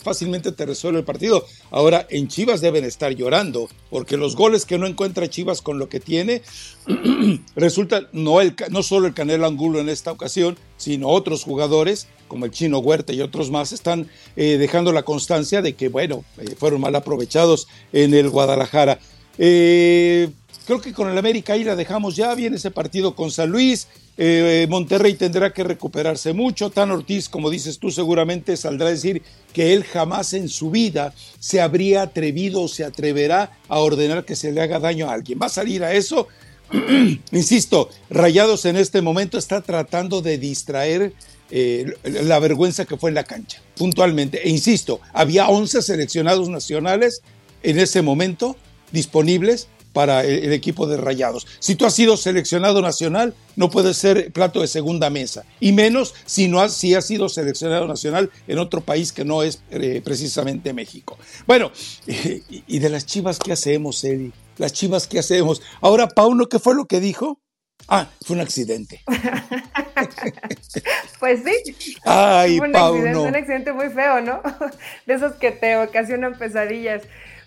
[0.00, 1.44] fácilmente te resuelve el partido.
[1.70, 5.88] Ahora, en Chivas deben estar llorando, porque los goles que no encuentra Chivas con lo
[5.88, 6.42] que tiene,
[7.56, 12.44] resulta no, el, no solo el Canelo Angulo en esta ocasión, sino otros jugadores, como
[12.44, 16.54] el Chino Huerta y otros más, están eh, dejando la constancia de que, bueno, eh,
[16.56, 18.98] fueron mal aprovechados en el Guadalajara.
[19.38, 20.30] Eh,
[20.68, 22.34] Creo que con el América ahí la dejamos ya.
[22.34, 23.88] Viene ese partido con San Luis.
[24.18, 26.68] Eh, Monterrey tendrá que recuperarse mucho.
[26.68, 29.22] Tan Ortiz, como dices tú, seguramente saldrá a decir
[29.54, 34.36] que él jamás en su vida se habría atrevido o se atreverá a ordenar que
[34.36, 35.38] se le haga daño a alguien.
[35.40, 36.28] Va a salir a eso.
[37.32, 41.14] Insisto, Rayados en este momento está tratando de distraer
[41.50, 44.46] eh, la vergüenza que fue en la cancha, puntualmente.
[44.46, 47.22] E insisto, había 11 seleccionados nacionales
[47.62, 48.54] en ese momento
[48.92, 51.46] disponibles para el, equipo de Rayados.
[51.58, 56.14] Si tú has sido seleccionado nacional, no puedes ser plato de segunda mesa, y menos
[56.26, 60.00] si, no has, si has sido seleccionado nacional en otro país que no es eh,
[60.04, 61.18] precisamente México.
[61.46, 61.72] Bueno,
[62.06, 64.32] y, de las chivas, ¿qué hacemos, Eli?
[64.56, 65.62] Las chivas, ¿qué hacemos?
[65.80, 67.40] Ahora, Pauno, ¿qué fue lo que dijo?
[67.86, 69.02] Ah, fue un accidente.
[71.20, 71.96] pues sí.
[72.04, 73.22] Ay, un Pauno.
[73.22, 74.42] un accidente muy feo, ¿no?
[75.06, 77.02] De esos que te ocasionan pesadillas.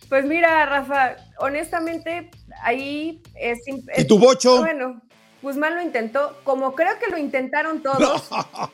[0.10, 2.30] Pues mira, Rafa, honestamente,
[2.62, 3.60] ahí es...
[3.98, 4.60] ¿Y tu bocho?
[4.60, 5.02] Bueno,
[5.42, 8.30] Guzmán lo intentó, como creo que lo intentaron todos,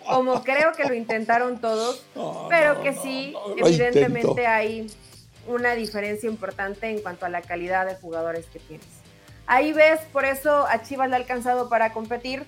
[0.06, 2.06] como creo que lo intentaron todos,
[2.50, 4.88] pero que sí, evidentemente hay
[5.48, 8.88] una diferencia importante en cuanto a la calidad de jugadores que tienes.
[9.46, 12.44] Ahí ves, por eso a Chivas le ha alcanzado para competir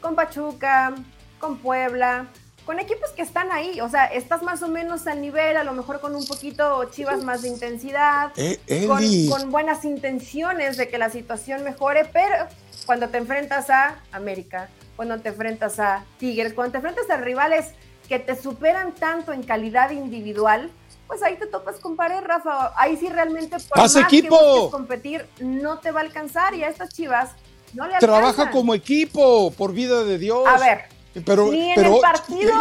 [0.00, 0.94] con Pachuca,
[1.40, 2.28] con Puebla,
[2.64, 5.72] con equipos que están ahí, o sea, estás más o menos al nivel, a lo
[5.72, 8.86] mejor con un poquito Chivas más de intensidad, eh,
[9.28, 12.46] con, buenas intenciones de que la situación mejore, pero
[12.86, 17.72] cuando te enfrentas a América, cuando te enfrentas a Tigres, cuando te enfrentas a rivales
[18.08, 20.70] que te superan tanto en calidad individual,
[21.06, 22.72] pues ahí te topas con pared, Rafa.
[22.76, 24.38] Ahí sí realmente por más equipo!
[24.66, 27.30] que competir no te va a alcanzar y a estas Chivas
[27.74, 28.20] no le alcanzan.
[28.20, 30.46] Trabaja como equipo, por vida de Dios.
[30.46, 30.93] A ver,
[31.24, 32.52] pero, Ni en pero el partido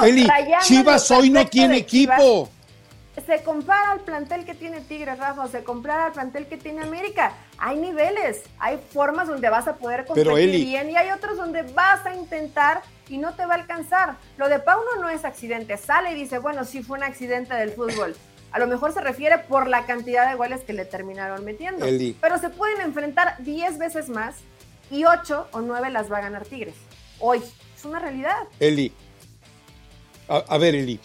[0.61, 2.49] Chivas hoy no tiene equipo.
[3.25, 7.33] se compara al plantel que tiene Tigres, Rafa, se compara al plantel que tiene América.
[7.57, 12.05] Hay niveles, hay formas donde vas a poder competir bien y hay otros donde vas
[12.05, 14.17] a intentar y no te va a alcanzar.
[14.37, 17.71] Lo de Pauno no es accidente, sale y dice, bueno, sí fue un accidente del
[17.71, 18.15] fútbol.
[18.51, 21.85] A lo mejor se refiere por la cantidad de goles que le terminaron metiendo.
[22.21, 24.35] Pero se pueden enfrentar 10 veces más
[24.91, 26.75] y 8 o 9 las va a ganar Tigres.
[27.19, 27.41] Hoy,
[27.83, 28.37] es una realidad.
[28.59, 28.91] Eli,
[30.29, 30.99] a, ver, Eli,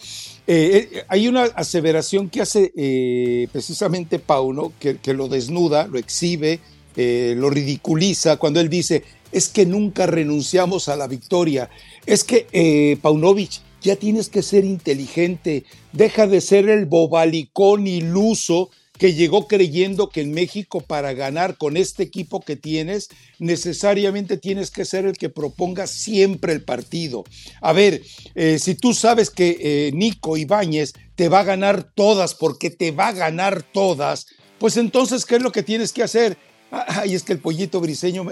[0.47, 6.59] eh, eh, hay una aseveración que hace eh, precisamente Pauno, que, lo desnuda, lo exhibe,
[6.95, 11.69] lo ridiculiza cuando él dice, es que nunca renunciamos a la victoria,
[12.05, 15.63] es que Paunovic, ya tienes que ser inteligente,
[15.93, 21.77] deja de ser el bobalicón iluso que llegó creyendo que en México para ganar con
[21.77, 23.07] este equipo que tienes,
[23.39, 27.23] necesariamente tienes que ser el que proponga siempre el partido.
[27.61, 28.03] A ver,
[28.35, 32.91] eh, si tú sabes que eh, Nico Ibáñez te va a ganar todas porque te
[32.91, 34.27] va a ganar todas,
[34.59, 36.37] pues entonces, ¿qué es lo que tienes que hacer?
[36.69, 38.27] Ay, es que el pollito briseño,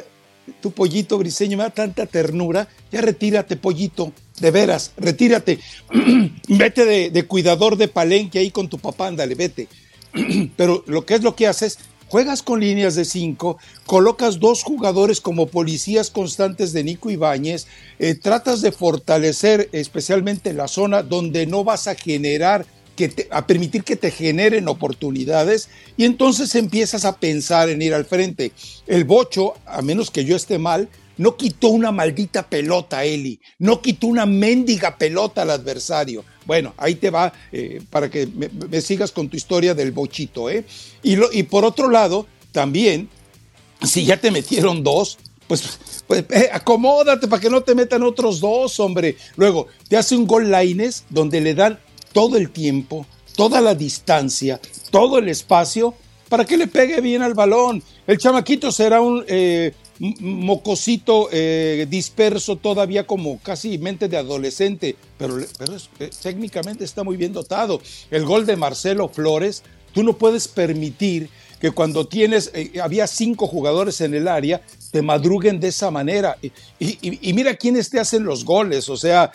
[0.60, 5.60] tu pollito briseño me da tanta ternura, ya retírate, pollito, de veras, retírate,
[6.50, 9.70] vete de, de cuidador de palenque ahí con tu papá, ándale, vete
[10.58, 15.22] Pero lo que es lo que haces, juegas con líneas de cinco, colocas dos jugadores
[15.22, 17.68] como policías constantes de Nico Ibáñez,
[18.00, 23.84] eh, tratas de fortalecer especialmente la zona donde no vas a generar que a permitir
[23.84, 28.52] que te generen oportunidades y entonces empiezas a pensar en ir al frente.
[28.88, 33.40] El Bocho, a menos que yo esté mal, no quitó una maldita pelota, Eli.
[33.60, 36.24] No quitó una mendiga pelota al adversario.
[36.48, 40.64] Bueno, ahí te va eh, para que me, sigas con tu historia del bochito, ¿eh?
[41.04, 43.10] Y, por otro lado, también,
[43.84, 48.40] si ya te metieron dos, pues, pues eh, acomódate para que no te metan otros
[48.40, 49.18] dos, hombre.
[49.36, 51.80] Luego, te hace un gol Laines donde le dan
[52.14, 53.06] todo el tiempo,
[53.36, 55.96] toda la distancia, todo el espacio
[56.30, 57.84] para que le pegue bien al balón.
[58.06, 65.40] El chamaquito será un eh, mocosito eh, disperso todavía como casi mente de adolescente, pero,
[65.40, 67.82] eh, técnicamente está muy bien dotado.
[68.12, 71.30] El gol de Marcelo Flores, tú no puedes permitir
[71.60, 76.38] que cuando tienes, eh, había cinco jugadores en el área, te madruguen de esa manera.
[76.80, 79.32] Y, mira quiénes te hacen los goles, o sea,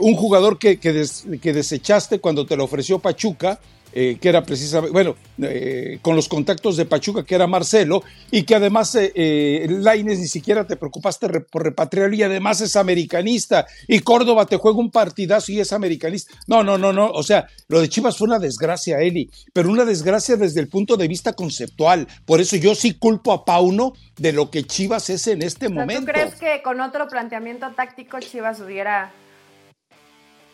[0.00, 3.58] un jugador que, que desechaste cuando te lo ofreció Pachuca,
[3.92, 8.42] eh, que era precisamente, bueno, eh, con los contactos de Pachuca, que era Marcelo, y
[8.42, 13.66] que además eh, eh Laines ni siquiera te preocupaste por repatriarlo y además es americanista,
[13.86, 16.34] y Córdoba te juega un partidazo y es americanista.
[16.46, 19.84] No, no, no, no, o sea, lo de Chivas fue una desgracia, Eli, pero una
[19.84, 22.06] desgracia desde el punto de vista conceptual.
[22.24, 26.00] Por eso yo sí culpo a Pauno de lo que Chivas es en este momento.
[26.02, 29.12] ¿Tú crees que con otro planteamiento táctico Chivas hubiera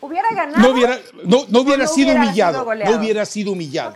[0.05, 0.59] hubiera ganado.
[0.59, 2.65] No hubiera, no, hubiera sido humillado.
[2.65, 3.95] no hubiera sido humillado.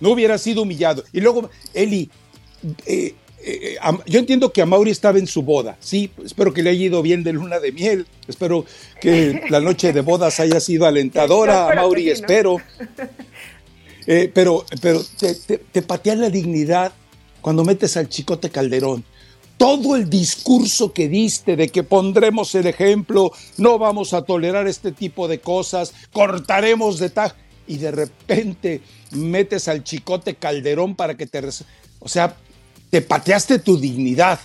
[0.00, 1.04] No hubiera sido humillado.
[1.12, 2.10] Y luego, Eli,
[2.86, 6.70] eh, eh, yo entiendo que a Mauri estaba en su boda, sí, espero que le
[6.70, 8.64] haya ido bien de luna de miel, espero
[9.00, 12.58] que la noche de bodas haya sido alentadora, a Mauri, espero.
[14.10, 16.94] Eh, pero pero te, te, te patean la dignidad
[17.42, 19.04] cuando metes al chicote Calderón
[19.58, 24.92] todo el discurso que diste de que pondremos el ejemplo, no vamos a tolerar este
[24.92, 27.32] tipo de cosas, cortaremos de taj
[27.66, 31.42] y de repente metes al chicote Calderón para que te...
[31.98, 32.36] O sea,
[32.90, 34.40] te pateaste tu dignidad.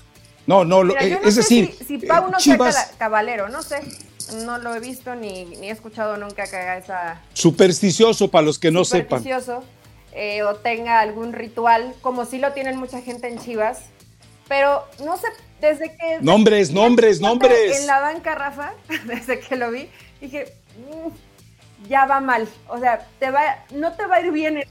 [0.46, 3.80] No, no, eh, es decir, si, si Pau no Chivas, caballero, no sé,
[4.44, 7.22] no lo he visto ni, ni he escuchado nunca que haga esa...
[7.34, 9.24] Supersticioso para los que no sepan.
[9.24, 9.64] Supersticioso,
[10.12, 13.84] eh, o tenga algún ritual, como si lo tienen mucha gente en Chivas,
[14.48, 15.28] pero no sé,
[15.60, 16.20] desde que...
[16.22, 17.80] Nombres, nombres, nombres.
[17.80, 18.74] En la banca, Rafa,
[19.06, 22.48] desde que lo vi, dije, mm, ya va mal.
[22.68, 24.58] O sea, te va, no te va a ir bien.
[24.58, 24.66] En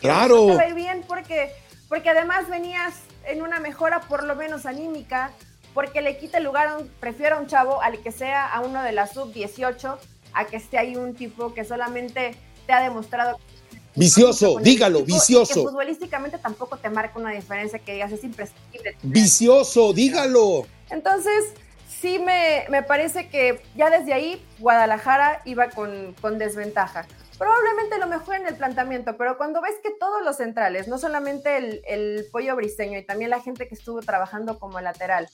[0.00, 0.46] claro.
[0.46, 1.52] No te va a ir bien porque,
[1.88, 5.30] porque además venías en una mejora por lo menos anímica,
[5.74, 8.60] porque le quita el lugar, a un, prefiero a un chavo al que sea a
[8.60, 9.96] uno de la sub-18,
[10.34, 12.34] a que esté ahí un tipo que solamente
[12.66, 13.38] te ha demostrado
[13.94, 15.54] Vicioso, dígalo, vicioso.
[15.54, 18.96] Que futbolísticamente tampoco te marca una diferencia que digas, es imprescindible.
[19.02, 20.66] Vicioso, dígalo.
[20.90, 21.52] Entonces,
[22.00, 27.06] sí me, me, parece que ya desde ahí Guadalajara iba con, con, desventaja.
[27.38, 31.56] Probablemente lo mejor en el planteamiento, pero cuando ves que todos los centrales, no solamente
[31.56, 35.28] el, el pollo briseño y también la gente que estuvo trabajando como lateral,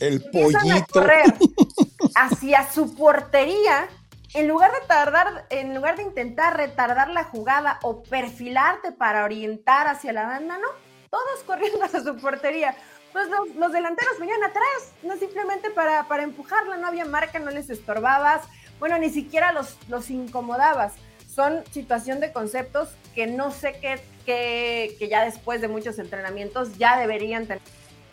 [0.00, 1.04] el pollito
[2.14, 3.88] hacia su portería,
[4.34, 9.86] en lugar de tardar, en lugar de intentar retardar la jugada o perfilarte para orientar
[9.86, 10.68] hacia la banda, no,
[11.10, 12.74] todos corriendo hacia su portería.
[13.12, 17.68] Pues los, delanteros venían atrás, no simplemente para, para, empujarla, no había marca, no les
[17.68, 18.46] estorbabas,
[18.78, 20.94] bueno, ni siquiera los, los incomodabas.
[21.28, 26.78] son situación de conceptos que no sé qué, que, que ya después de muchos entrenamientos
[26.78, 27.60] ya deberían tener.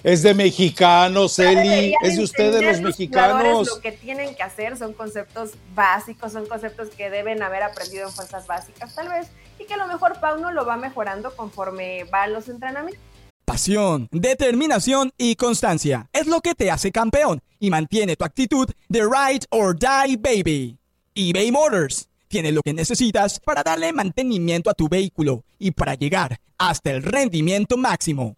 [0.01, 3.67] Es de mexicanos, Eli, es de ustedes los, mexicanos.
[3.67, 8.13] Lo que tienen que hacer son conceptos básicos, son conceptos que deben haber aprendido en
[8.13, 9.27] fuerzas básicas, tal vez,
[9.59, 13.03] y que a lo mejor Pauno lo va mejorando conforme va a los entrenamientos.
[13.43, 19.01] Pasión, determinación y constancia es lo que te hace campeón y mantiene tu actitud de
[19.01, 20.77] ride or die baby.
[21.13, 26.39] eBay Motors tiene lo que necesitas para darle mantenimiento a tu vehículo y para llegar
[26.57, 28.37] hasta el rendimiento máximo.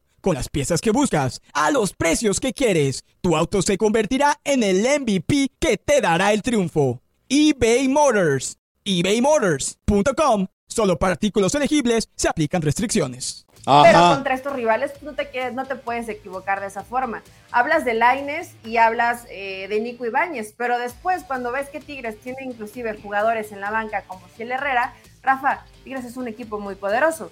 [0.21, 4.61] Con las piezas que buscas, a los precios que quieres, tu auto se convertirá en
[4.61, 7.01] el MVP que te dará el triunfo.
[7.27, 8.57] eBay Motors.
[8.85, 13.45] ebaymotors.com Solo para artículos elegibles se aplican restricciones.
[13.65, 17.21] Pero contra estos rivales no te, no te puedes equivocar de esa forma.
[17.51, 22.19] Hablas de Laines y hablas eh, de Nico Ibáñez, pero después cuando ves que Tigres
[22.19, 26.75] tiene inclusive jugadores en la banca como Ciel Herrera, Rafa, Tigres es un equipo muy
[26.75, 27.31] poderoso.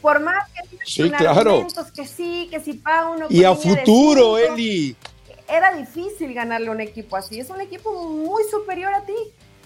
[0.00, 1.66] Por más que sí, claro.
[1.94, 3.26] que sí, que sí Pauno.
[3.28, 4.96] Y a futuro, Eli.
[5.48, 7.38] Era difícil ganarle un equipo así.
[7.38, 9.14] Es un equipo muy superior a ti.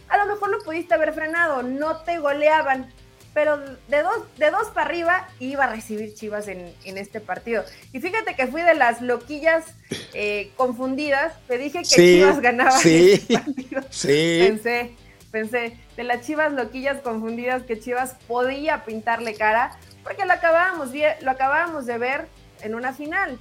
[0.08, 2.90] A lo mejor lo pudiste haber frenado, no te goleaban,
[3.34, 7.62] pero de dos, de dos para arriba iba a recibir Chivas en, este partido.
[7.92, 9.66] Y fíjate que fui de las loquillas
[10.14, 13.82] eh, confundidas, te dije que Chivas ganaba sí, este partido.
[13.90, 14.38] Sí.
[14.46, 14.96] Pensé,
[15.28, 21.30] pensé, de las Chivas loquillas confundidas que Chivas podía pintarle cara, porque lo acabábamos, lo
[21.30, 22.28] acabábamos de ver
[22.62, 23.38] en una final.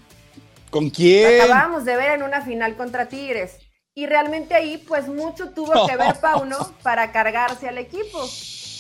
[0.70, 1.38] ¿Con quién?
[1.38, 3.58] Lo acabábamos de ver en una final contra Tigres.
[3.96, 8.20] Y realmente ahí, pues mucho tuvo que ver Pauno para cargarse al equipo.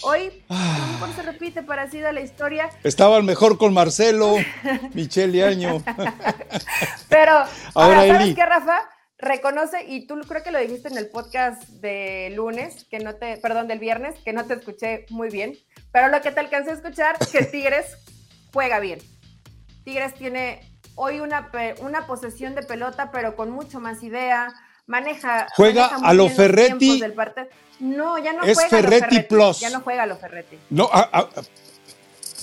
[0.03, 1.07] Hoy ah.
[1.15, 2.69] se repite parecida la historia.
[2.83, 4.35] Estaba mejor con Marcelo,
[4.93, 5.83] Michelle y Año.
[7.09, 7.43] Pero,
[7.73, 8.77] ahora, ¿sabes qué, Rafa?
[9.19, 13.37] Reconoce, y tú creo que lo dijiste en el podcast de lunes, que no te,
[13.37, 15.57] perdón, del viernes, que no te escuché muy bien,
[15.91, 17.97] pero lo que te alcancé a escuchar, que Tigres
[18.53, 18.99] juega bien.
[19.83, 20.59] Tigres tiene
[20.93, 21.49] hoy una,
[21.79, 24.53] una posesión de pelota, pero con mucho más idea,
[24.85, 25.47] maneja.
[25.55, 27.01] Juega a lo Ferretti.
[27.79, 29.59] No, ya no es juega Ferretti, Ferretti Plus.
[29.59, 30.57] Ya no juega lo Ferretti.
[30.69, 30.89] No,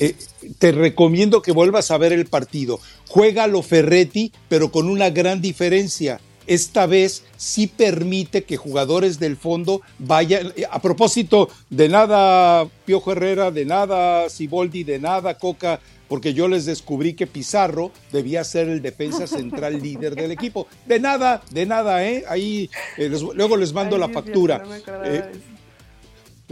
[0.00, 0.16] eh,
[0.58, 2.80] te recomiendo que vuelvas a ver el partido.
[3.08, 6.20] Juega lo Ferretti, pero con una gran diferencia.
[6.46, 10.52] Esta vez sí permite que jugadores del fondo vayan.
[10.70, 16.66] A propósito, de nada Piojo Herrera, de nada Siboldi, de nada Coca porque yo les
[16.66, 20.66] descubrí que Pizarro debía ser el defensa central líder del equipo.
[20.86, 22.24] De nada, de nada, ¿eh?
[22.28, 24.62] Ahí eh, luego les mando la factura.
[25.04, 25.22] Eh,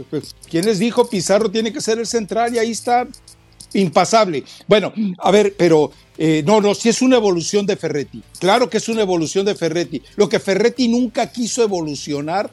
[0.09, 3.07] pues, ¿Quién les dijo Pizarro tiene que ser el central y ahí está
[3.73, 4.43] impasable?
[4.67, 8.21] Bueno, a ver, pero eh, no, no, si es una evolución de Ferretti.
[8.39, 10.01] Claro que es una evolución de Ferretti.
[10.15, 12.51] Lo que Ferretti nunca quiso evolucionar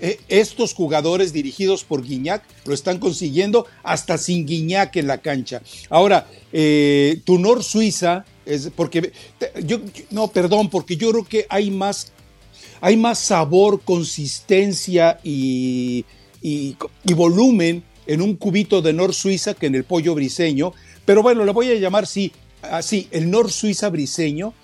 [0.00, 5.60] eh, estos jugadores dirigidos por Guiñac lo están consiguiendo hasta sin Guiñac en la cancha.
[5.90, 9.12] Ahora, eh, Tunor Suiza, es porque
[9.64, 12.12] yo, no, perdón, porque yo creo que hay más,
[12.80, 16.04] hay más sabor, consistencia y,
[16.40, 16.76] y,
[17.14, 20.72] volumen en un cubito de Nor Suiza que en el pollo briseño.
[21.04, 22.32] Pero bueno, le voy a llamar sí,
[22.62, 24.54] así, el Nor Suiza briseño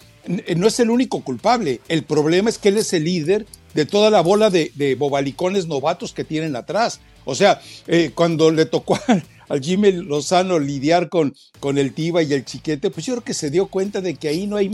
[0.57, 1.81] no es el único culpable.
[1.89, 6.13] El problema es que él es el líder de toda la bola de, bobalicones novatos
[6.13, 7.01] que tienen atrás.
[7.25, 8.99] O sea, eh, cuando le tocó
[9.49, 13.35] al Jimmy Lozano lidiar con, con el Tiba y el Chiquete, pues yo creo que
[13.35, 14.71] se dio cuenta de que ahí no hay,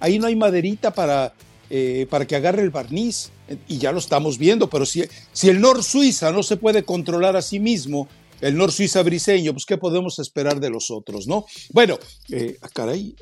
[0.00, 1.32] ahí no hay maderita para,
[1.70, 3.30] eh, para que agarre el barniz.
[3.68, 7.36] Y ya lo estamos viendo, pero si, si el Nor Suiza no se puede controlar
[7.36, 8.08] a sí mismo,
[8.42, 11.46] el Nor Suiza briseño, pues qué podemos esperar de los otros, ¿no?
[11.70, 11.98] Bueno,
[12.30, 13.16] eh, ah, caray.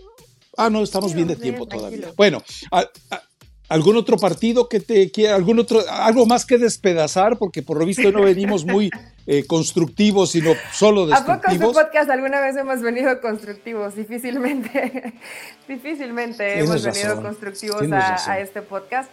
[0.57, 2.13] Ah, no, estamos bien de tiempo todavía.
[2.17, 2.43] Bueno,
[3.71, 7.39] ¿Algún otro partido que te quiera, algún otro, algo más que despedazar?
[7.39, 8.91] Porque por lo visto no venimos muy
[9.29, 11.39] eh, constructivos, sino solo destructivos.
[11.39, 13.95] ¿A poco en podcast alguna vez hemos venido constructivos?
[13.95, 15.15] Difícilmente,
[15.69, 19.09] difícilmente hemos venido constructivos a, este podcast.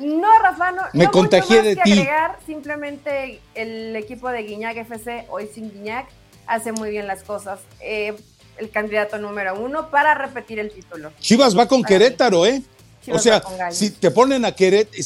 [0.00, 0.82] No, Rafa, no.
[0.92, 1.92] Me contagié de ti.
[1.92, 6.06] Agregar, simplemente el equipo de Guiñac FC, hoy sin Guiñac,
[6.46, 7.60] hace muy bien las cosas.
[7.80, 8.14] Eh,
[8.58, 11.12] el candidato número uno para repetir el título.
[11.18, 12.62] Chivas va con Querétaro, ¿eh?
[13.10, 15.02] o sea, si te ponen a Querétaro,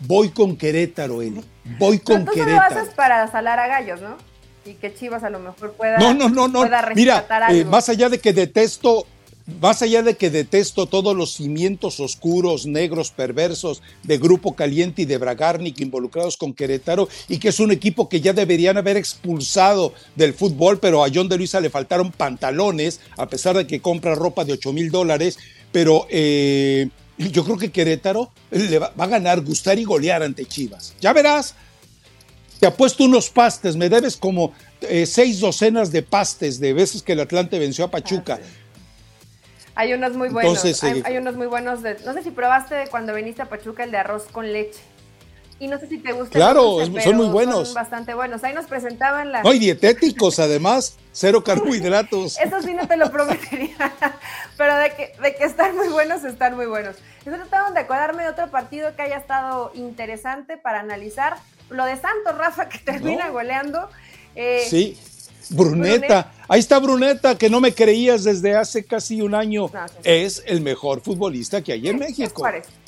[0.00, 1.42] voy con Querétaro, Eli.
[1.78, 2.68] Voy con Querétaro.
[2.68, 4.16] Tú lo haces para salar a gallos, ¿no?
[4.68, 6.68] y que Chivas a lo mejor pueda, no, no, no, no.
[6.94, 9.06] Mira, eh, más allá de que detesto
[9.60, 15.04] más allá de que detesto todos los cimientos oscuros, negros, perversos de Grupo Caliente y
[15.06, 19.94] de Bragarnik involucrados con Querétaro y que es un equipo que ya deberían haber expulsado
[20.16, 24.14] del fútbol, pero a John de Luisa le faltaron pantalones, a pesar de que compra
[24.14, 25.38] ropa de 8 mil dólares,
[25.72, 30.94] pero eh, yo creo que Querétaro le va, a ganar, gustar y golear ante Chivas.
[31.00, 31.54] Ya verás,
[32.60, 37.12] te apuesto unos pastes, me debes como eh, seis docenas de pastes de veces que
[37.12, 38.40] el Atlante venció a Pachuca.
[38.42, 38.46] Ah,
[39.78, 40.64] hay unos muy buenos.
[40.64, 41.84] Eh, hay, unos muy buenos.
[41.84, 44.80] De, no sé si probaste cuando viniste a Pachuca el de arroz con leche.
[45.60, 46.32] Y no sé si te gusta.
[46.32, 47.68] Claro, son muy buenos.
[47.68, 48.42] Son bastante buenos.
[48.42, 49.44] Ahí nos presentaban las.
[49.44, 52.38] No, y dietéticos además, cero carbohidratos.
[52.44, 53.94] Eso sí no te lo prometería.
[54.56, 56.96] Pero de que, de que están muy buenos, están muy buenos.
[57.18, 61.36] Estoy tratando de acordarme de otro partido que haya estado interesante para analizar.
[61.70, 63.88] Lo de Santos, Rafa, que termina goleando.
[64.34, 64.98] Eh, sí.
[65.50, 66.32] Bruneta.
[66.48, 69.70] Ahí está Bruneta, que no me creías desde hace casi un año.
[70.04, 72.42] Es el mejor futbolista que hay en México.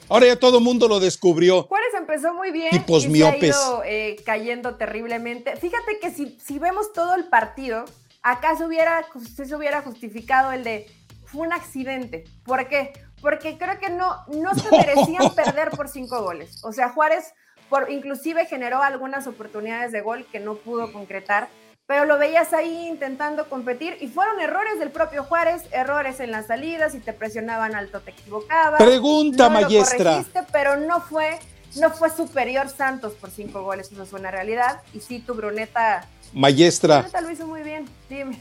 [0.08, 1.62] Ahora ya todo el mundo lo descubrió.
[1.64, 5.56] Juárez empezó muy bien y se ha ido eh, cayendo terriblemente.
[5.56, 7.84] Fíjate que si, si vemos todo el partido,
[8.22, 9.06] acá se hubiera,
[9.36, 10.86] se hubiera justificado el de
[11.26, 12.24] fue un accidente.
[12.44, 12.92] ¿Por qué?
[13.22, 16.64] Porque creo que no, no se merecían perder por cinco goles.
[16.64, 17.32] O sea, Juárez
[17.68, 21.48] por, inclusive generó algunas oportunidades de gol que no pudo concretar
[21.90, 26.46] pero lo veías ahí intentando competir y fueron errores del propio Juárez, errores en las
[26.46, 28.80] salidas, y te presionaban alto te equivocabas.
[28.80, 30.24] Pregunta, no maestra.
[30.52, 31.40] pero no fue,
[31.80, 34.82] no fue superior Santos por cinco goles, eso es una realidad.
[34.94, 36.06] Y sí, tu Bruneta.
[36.32, 36.98] Maestra.
[36.98, 38.38] Bruneta lo hizo muy bien, dime.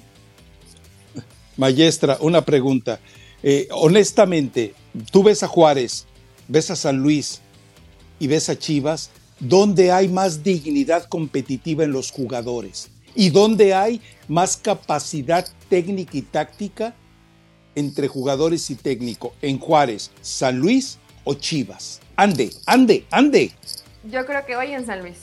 [1.57, 2.99] Maestra, una pregunta.
[3.41, 4.75] Eh, honestamente,
[5.11, 6.05] tú ves a Juárez,
[6.47, 7.41] ves a San Luis
[8.19, 12.91] y ves a Chivas, ¿dónde hay más dignidad competitiva en los jugadores?
[13.15, 16.95] Y dónde hay más capacidad técnica y táctica
[17.75, 22.01] entre jugadores y técnico, en Juárez, San Luis o Chivas.
[22.15, 23.51] Ande, ande, ande.
[24.03, 25.17] Yo creo que hoy en San Luis.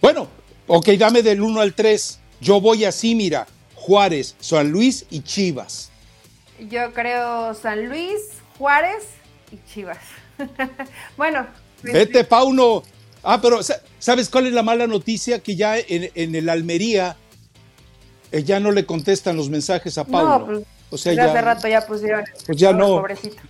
[0.00, 0.28] Bueno,
[0.66, 2.20] ok, dame del 1 al 3.
[2.40, 5.90] Yo voy así, mira, Juárez, San Luis y Chivas.
[6.70, 8.20] Yo creo San Luis,
[8.56, 9.04] Juárez
[9.52, 9.98] y Chivas.
[11.16, 11.46] bueno.
[11.82, 12.82] Vete, Pauno.
[13.22, 13.60] Ah, pero
[13.98, 15.40] ¿sabes cuál es la mala noticia?
[15.40, 17.16] Que ya en, el Almería
[18.32, 20.38] eh, ya no le contestan los mensajes a Pablo.
[20.38, 22.24] No, pues, o sea, ya, hace rato ya pusieron.
[22.46, 22.88] Pues ya no.
[22.88, 23.42] Pobrecito.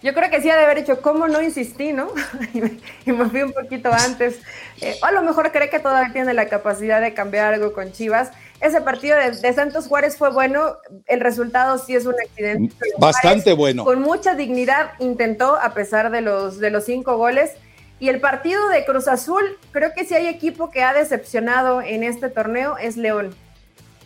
[0.00, 2.12] Yo creo que sí ha de haber hecho, ¿cómo no insistí, no?
[2.54, 4.38] y, me, fui un poquito antes.
[4.80, 7.90] Eh, o a lo mejor cree que todavía tiene la capacidad de cambiar algo con
[7.92, 8.30] Chivas.
[8.60, 10.76] Ese partido de, Santos Juárez fue bueno,
[11.06, 12.74] el resultado sí es un accidente.
[12.98, 13.84] Bastante bueno.
[13.84, 17.52] Con mucha dignidad intentó, a pesar de los, de los cinco goles,
[18.00, 22.04] y el partido de Cruz Azul, creo que si hay equipo que ha decepcionado en
[22.04, 23.34] este torneo es León,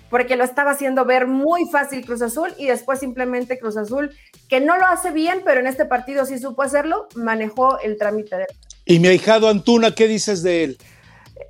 [0.09, 4.15] porque lo estaba haciendo ver muy fácil Cruz Azul y después simplemente Cruz Azul,
[4.49, 8.37] que no lo hace bien, pero en este partido sí supo hacerlo, manejó el trámite
[8.37, 8.47] de...
[8.85, 10.79] Y mi ahijado Antuna, ¿qué dices de él?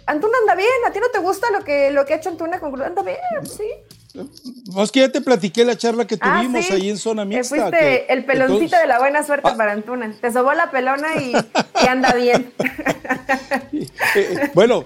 [0.07, 2.59] Antuna anda bien, ¿a ti no te gusta lo que, lo que ha hecho Antuna
[2.59, 2.87] con Cruz?
[2.87, 3.69] Anda bien, sí.
[4.15, 7.69] Es que ya te platiqué la charla que ah, tuvimos ahí en zona mixta.
[7.71, 9.57] fuiste el peloncito de la buena suerte ah.
[9.57, 10.15] para Antuna.
[10.21, 11.33] Te sobó la pelona y,
[11.87, 12.53] anda bien.
[14.15, 14.85] Eh, bueno,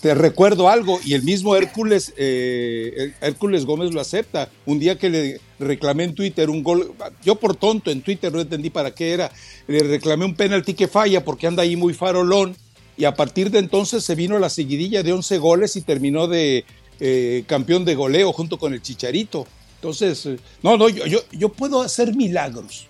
[0.00, 4.48] te recuerdo algo, y el mismo Hércules, eh, Hércules Gómez lo acepta.
[4.66, 8.40] Un día que le reclamé en Twitter un gol, yo por tonto en Twitter no
[8.40, 9.30] entendí para qué era,
[9.68, 12.56] le reclamé un penalti que falla porque anda ahí muy farolón,
[12.96, 16.64] y a partir de entonces se vino la seguidilla de 11 goles y terminó de
[17.06, 19.46] eh, campeón de goleo junto con el Chicharito.
[19.74, 22.86] Entonces, eh, no, no, yo, yo, puedo hacer milagros.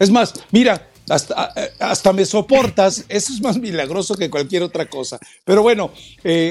[0.00, 4.86] Es más, mira, hasta, eh, hasta, me soportas, eso es más milagroso que cualquier otra
[4.86, 5.20] cosa.
[5.44, 5.92] Pero bueno,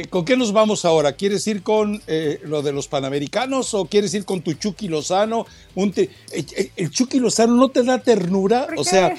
[0.09, 1.17] ¿con qué nos vamos ahora?
[1.17, 2.01] ¿Quieres ir con
[2.43, 5.45] lo de los Panamericanos o quieres ir con tu Chucky Lozano?
[5.75, 9.13] el, Chucky Lozano no te da ternura, o sea,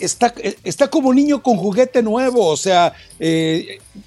[0.00, 2.94] está, eh, está como niño con juguete nuevo, o sea,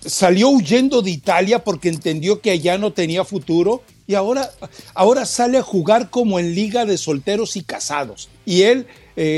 [0.06, 4.52] salió huyendo de Italia porque entendió que allá no tenía futuro y ahora,
[4.94, 8.30] ahora sale a jugar como en liga de solteros y casados.
[8.46, 8.88] Y él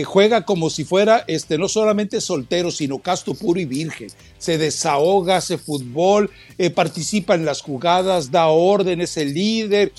[0.05, 4.07] juega como si fuera este, no solamente soltero, sino casto puro y virgen.
[4.37, 6.31] Se desahoga, hace fútbol,
[6.73, 9.91] participa en las jugadas, da órdenes, el líder,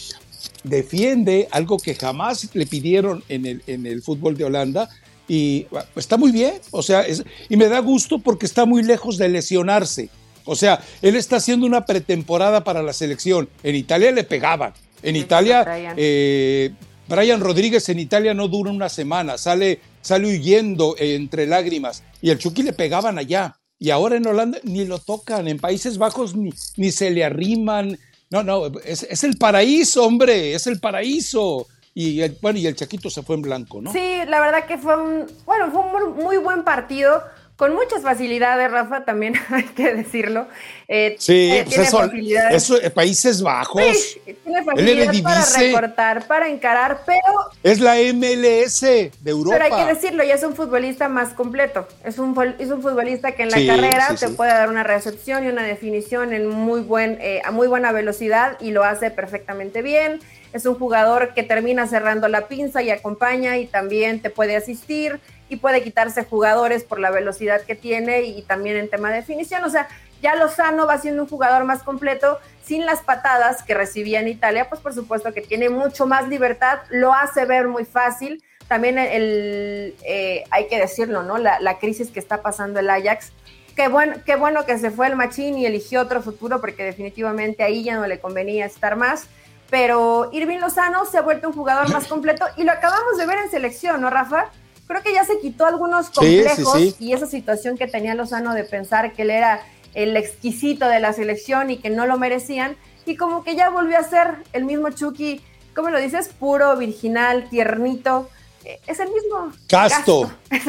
[0.64, 4.88] defiende algo que jamás le pidieron en el, en el fútbol de Holanda,
[5.28, 5.66] y
[5.96, 7.04] está muy bien, o sea,
[7.48, 10.10] y me da gusto porque está muy lejos de lesionarse.
[10.44, 13.48] O sea, él está haciendo una pretemporada para la selección.
[13.62, 14.74] En Italia le pegaban.
[15.02, 15.94] En Italia, Brian.
[15.96, 16.70] Eh,
[17.08, 22.02] Brian Rodríguez en Italia no dura una semana, sale, sale huyendo entre lágrimas.
[22.20, 23.56] Y al Chucky le pegaban allá.
[23.78, 27.98] y ahora en Holanda ni lo tocan, en Países Bajos ni, ni se le arriman.
[28.30, 31.66] No, no, es, es el paraíso, hombre, es el paraíso.
[31.94, 33.92] Y el, bueno, y el Chaquito se fue en blanco, ¿no?
[33.92, 37.22] Sí, la verdad que fue un, bueno, fue un muy buen partido
[37.56, 40.48] con muchas facilidades, Rafa, también hay que decirlo.
[40.88, 42.10] Eh, sí, eh, pues eso,
[42.50, 43.82] eso, eh, Países Bajos.
[43.96, 47.50] Sí, tiene facilidad para recortar, para encarar, pero...
[47.62, 49.56] Es la MLS de Europa.
[49.56, 51.86] Pero hay que decirlo, ya es un futbolista más completo.
[52.04, 55.48] Es un, es un futbolista que en la carrera te puede dar una recepción y
[55.48, 60.20] una definición en muy buen, a muy buena velocidad y lo hace perfectamente bien.
[60.54, 65.20] Es un jugador que termina cerrando la pinza y acompaña y también te puede asistir
[65.48, 69.64] y puede quitarse jugadores por la velocidad que tiene y también en tema de definición.
[69.64, 69.88] O sea,
[70.22, 74.68] ya Lozano va siendo un jugador más completo sin las patadas que recibía en Italia,
[74.68, 78.40] pues por supuesto que tiene mucho más libertad, lo hace ver muy fácil.
[78.68, 81.36] También el, eh, hay que decirlo, ¿no?
[81.36, 83.32] La, crisis que está pasando el Ajax.
[83.74, 87.64] Qué bueno, qué bueno que se fue el Machín y eligió otro futuro porque definitivamente
[87.64, 89.26] ahí ya no le convenía estar más.
[89.70, 93.38] Pero Irving Lozano se ha vuelto un jugador más completo y lo acabamos de ver
[93.38, 94.50] en selección, ¿no, Rafa?
[94.86, 99.12] creo que ya se quitó algunos complejos y esa situación que tenía Lozano de pensar
[99.12, 99.62] que él era
[99.94, 103.98] el exquisito de la selección y que no lo merecían, y como que ya volvió
[103.98, 105.40] a ser el mismo Chucky,
[105.74, 106.28] ¿cómo lo dices?
[106.28, 108.28] Puro, virginal, tiernito.
[108.64, 109.52] Eh, es el mismo.
[109.68, 110.32] Casto.
[110.50, 110.66] Es,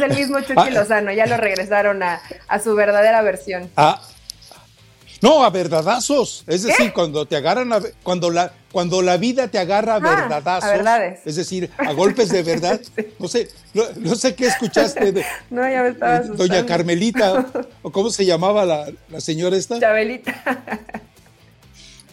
[0.00, 0.70] el, mismo Chucky ah.
[0.70, 3.70] Lozano, ya lo regresaron a, a su verdadera versión.
[3.76, 4.00] Ah,
[5.22, 6.44] no, a verdadazos.
[6.46, 10.00] Es decir, cuando te agarran, a, cuando, la, cuando la vida te agarra a ah,
[10.00, 11.26] verdadazos.
[11.26, 12.80] Es decir, a golpes de verdad.
[13.18, 17.46] No sé, no, sé qué escuchaste de, no, ya me estaba Doña Carmelita,
[17.82, 19.78] o cómo se llamaba la, la señora esta.
[19.78, 20.42] Chabelita.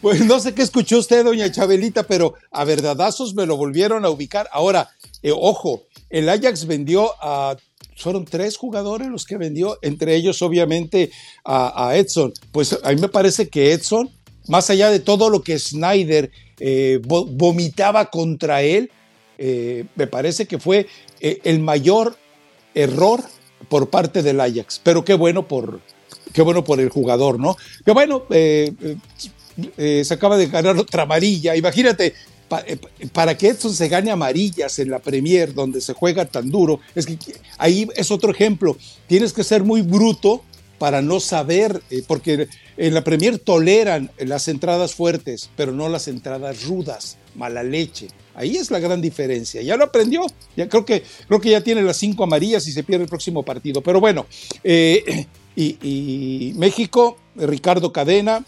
[0.01, 4.09] Pues no sé qué escuchó usted, doña Chabelita, pero a verdadazos me lo volvieron a
[4.09, 4.47] ubicar.
[4.51, 4.89] Ahora,
[5.23, 7.55] eh, ojo, el Ajax vendió a
[7.97, 11.11] fueron tres jugadores los que vendió, entre ellos obviamente
[11.43, 12.33] a, Edson.
[12.51, 14.09] Pues a mí me parece que Edson,
[14.47, 18.91] más allá de todo lo que Snyder eh, vomitaba contra él,
[19.37, 20.87] eh, me parece que fue
[21.19, 22.15] eh, el mayor
[22.73, 23.23] error
[23.69, 24.79] por parte del Ajax.
[24.83, 25.81] Pero qué bueno por,
[26.33, 27.57] qué bueno por el jugador, ¿no?
[27.83, 31.55] Que bueno, se acaba de ganar otra amarilla.
[31.55, 32.13] Imagínate,
[33.13, 37.05] para que Edson se gane amarillas en la Premier, donde se juega tan duro, es
[37.05, 37.17] que
[37.57, 38.77] ahí es otro ejemplo.
[39.07, 40.43] Tienes que ser muy bruto
[40.77, 46.07] para no saber, eh, porque en la Premier toleran las entradas fuertes, pero no las
[46.07, 48.07] entradas rudas, mala leche.
[48.35, 49.61] Ahí es la gran diferencia.
[49.63, 50.21] Ya lo aprendió.
[50.55, 53.43] Ya creo que, creo que ya tiene las cinco amarillas y se pierde el próximo
[53.43, 53.81] partido.
[53.81, 54.27] Pero bueno,
[54.63, 55.25] eh,
[55.55, 58.45] y, México, Ricardo Cadena,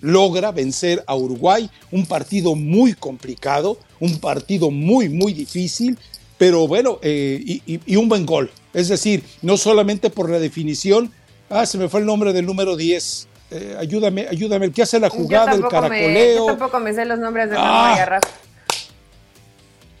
[0.00, 5.98] logra vencer a Uruguay, un partido muy complicado, un partido muy, muy difícil,
[6.38, 8.50] pero bueno, eh, y, un buen gol.
[8.72, 11.12] Es decir, no solamente por la definición,
[11.50, 13.28] ah, se me fue el nombre del número 10.
[13.50, 16.36] Eh, ayúdame, ayúdame, el que hace la jugada, el caracoleo.
[16.36, 18.28] yo tampoco me sé los nombres de ah, Rafa.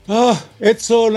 [0.08, 1.14] Ah, Edson,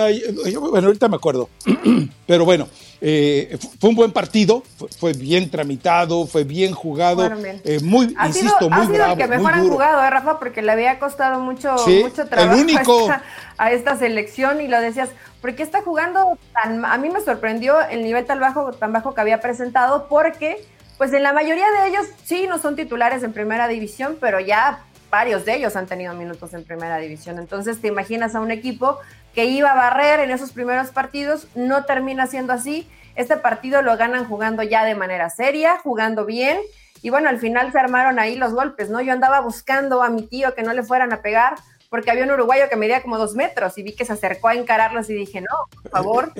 [0.72, 1.50] bueno, ahorita me acuerdo.
[2.28, 2.68] Pero bueno,
[3.06, 4.64] eh, fue un buen partido,
[4.98, 7.30] fue, bien tramitado, fue bien jugado,
[7.66, 10.40] eh, muy, insisto, muy ha sido el que mejor han jugado, ¿eh, Rafa?
[10.40, 13.10] Porque le había costado mucho, mucho trabajo
[13.58, 15.10] A, esta, selección y lo decías,
[15.42, 16.86] ¿por qué está jugando tan?
[16.86, 20.66] A mí me sorprendió el nivel tan bajo, tan bajo que había presentado, porque
[20.98, 24.80] pues en la mayoría de ellos sí no son titulares en primera división, pero ya
[25.14, 27.38] varios de ellos han tenido minutos en primera división.
[27.38, 28.98] Entonces te imaginas a un equipo
[29.36, 32.88] que iba a barrer en esos primeros partidos, no termina siendo así.
[33.14, 36.58] Este partido lo ganan jugando ya de manera seria, jugando bien.
[37.04, 39.02] Y bueno, al final se armaron ahí los golpes, ¿no?
[39.02, 41.58] Yo andaba buscando a mi tío que no le fueran a pegar,
[41.92, 44.56] porque había un uruguayo que medía como dos metros y vi que se acercó a
[44.56, 46.34] encararlos y dije, no, por favor,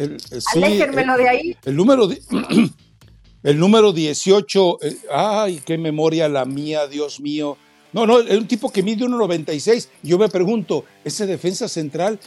[0.56, 1.58] aléjenmelo de ahí.
[1.64, 2.10] El número,
[3.44, 7.56] el número 18, eh, ay, qué memoria la mía, Dios mío.
[7.94, 9.88] No, no, es un tipo que mide 1,96.
[10.02, 12.20] Yo me pregunto, ese defensa central,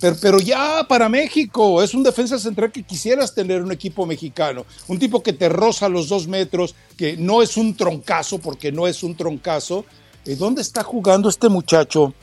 [0.00, 4.66] pero, ya para México, es un defensa central que quisieras tener un equipo mexicano.
[4.88, 8.86] Un tipo que te roza los dos metros, que no es un troncazo, porque no
[8.86, 9.84] es un troncazo.
[10.24, 12.14] ¿Dónde está jugando este muchacho?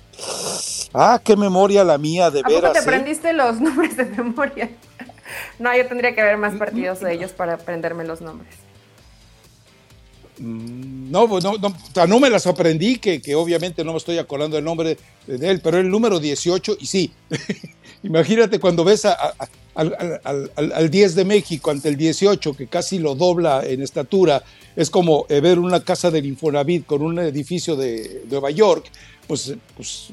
[0.93, 2.73] Ah, qué memoria la mía, de ¿A veras.
[2.73, 2.81] te ¿eh?
[2.81, 4.69] aprendiste los nombres de memoria?
[5.59, 8.55] no, yo tendría que ver más partidos de ellos para aprenderme los nombres.
[10.41, 14.57] Mm, no, no, no, no me las aprendí, que, que, obviamente no me estoy acordando
[14.57, 17.11] el nombre de, él, pero el número 18, y sí,
[18.03, 23.83] imagínate cuando ves al, 10 de México ante el 18, que casi lo dobla en
[23.83, 24.43] estatura,
[24.75, 28.89] es como eh, ver una casa del Infonavit con un edificio de Nueva York,
[29.27, 30.07] pues, pues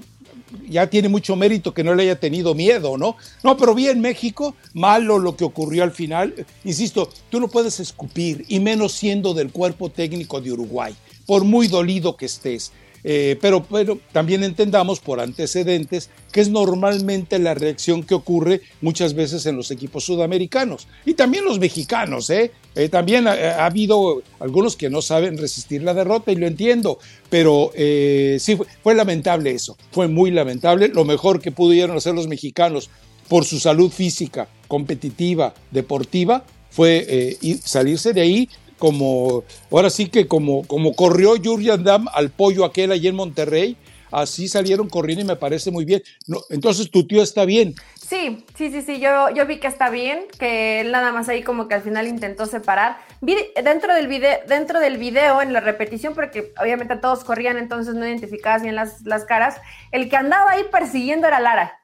[0.69, 3.17] ya tiene mucho mérito que no le haya tenido miedo, ¿no?
[3.43, 6.47] No, pero bien, México, malo lo que ocurrió al final.
[6.65, 10.95] Insisto, tú no puedes escupir, y menos siendo del cuerpo técnico de Uruguay,
[11.27, 12.73] por muy dolido que estés.
[13.05, 19.15] Eh, pero, pero también entendamos por antecedentes que es normalmente la reacción que ocurre muchas
[19.15, 22.29] veces en los equipos sudamericanos y también los mexicanos.
[22.31, 22.51] ¿eh?
[22.75, 26.99] eh también ha, habido algunos que no saben resistir la derrota y lo entiendo,
[27.31, 30.89] pero eh, sí, fue, lamentable eso, fue muy lamentable.
[30.89, 32.91] Lo mejor que pudieron hacer los mexicanos
[33.29, 40.67] por su salud física, competitiva, deportiva, fue salirse de ahí como, ahora sí que como,
[40.67, 43.77] como corrió Jurgen Damm al pollo aquel allí en Monterrey,
[44.11, 46.03] así salieron corriendo y me parece muy bien.
[46.51, 47.75] Entonces tu tío está bien.
[48.09, 51.43] Sí, sí, sí, sí, yo, yo vi que está bien, que él nada más ahí
[51.43, 52.97] como que al final intentó separar.
[53.21, 57.95] Vi dentro del video, dentro del video, en la repetición, porque obviamente todos corrían, entonces
[57.95, 59.57] no identificabas bien las, las caras,
[59.93, 61.79] el que andaba ahí persiguiendo era Lara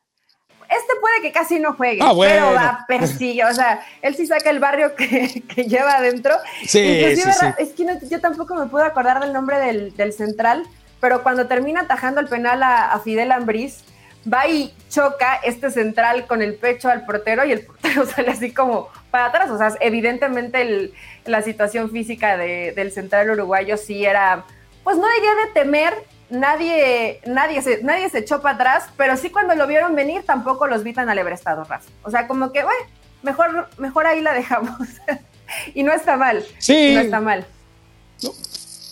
[0.69, 4.51] este puede que casi no juegue, ah, pero va, persigue, o sea, él sí saca
[4.51, 6.35] el barrio que, lleva adentro.
[6.63, 7.47] Sí, sí, sí.
[7.59, 10.65] Es que yo tampoco me puedo acordar del nombre del, central,
[11.01, 13.85] pero cuando termina atajando el penal a, Fidel Ambriz,
[14.33, 18.53] va y choca este central con el pecho al portero y el portero sale así
[18.53, 19.51] como para atrás.
[19.51, 20.93] O sea, evidentemente
[21.27, 24.45] la situación física del central uruguayo sí era,
[24.83, 25.95] pues no diría de temer,
[26.31, 30.67] nadie, nadie, se, nadie se echó para atrás, pero sí cuando lo vieron venir tampoco
[30.67, 31.89] los vi tan alebrestados, Rafa.
[32.03, 32.81] O sea, como que, bueno,
[33.23, 34.79] mejor, mejor ahí la dejamos.
[35.75, 36.45] y no está mal.
[36.59, 36.93] Sí.
[36.95, 37.47] No está mal.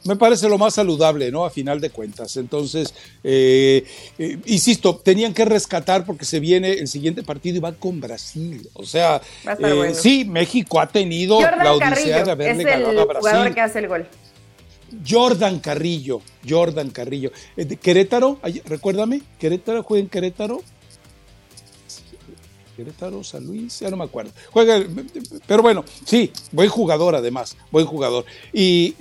[0.05, 1.45] me parece lo más saludable, ¿no?
[1.45, 2.37] A final de cuentas.
[2.37, 3.85] Entonces, eh,
[4.19, 8.69] eh, insisto, tenían que rescatar porque se viene el siguiente partido y va con Brasil.
[8.75, 9.21] O sea,
[9.59, 13.21] eh, sí, México ha tenido la odisea de haberle ganado a Brasil.
[13.21, 14.07] jugador que hace el gol.
[15.07, 17.31] Jordan Carrillo, Jordan Carrillo.
[17.57, 20.63] Eh, Querétaro, recuérdame, Querétaro juega en Querétaro.
[22.77, 24.33] Querétaro, San Luis, ya no me acuerdo.
[24.51, 24.83] Juega,
[25.47, 28.25] pero bueno, sí, buen jugador además, buen jugador.
[28.53, 28.95] Y,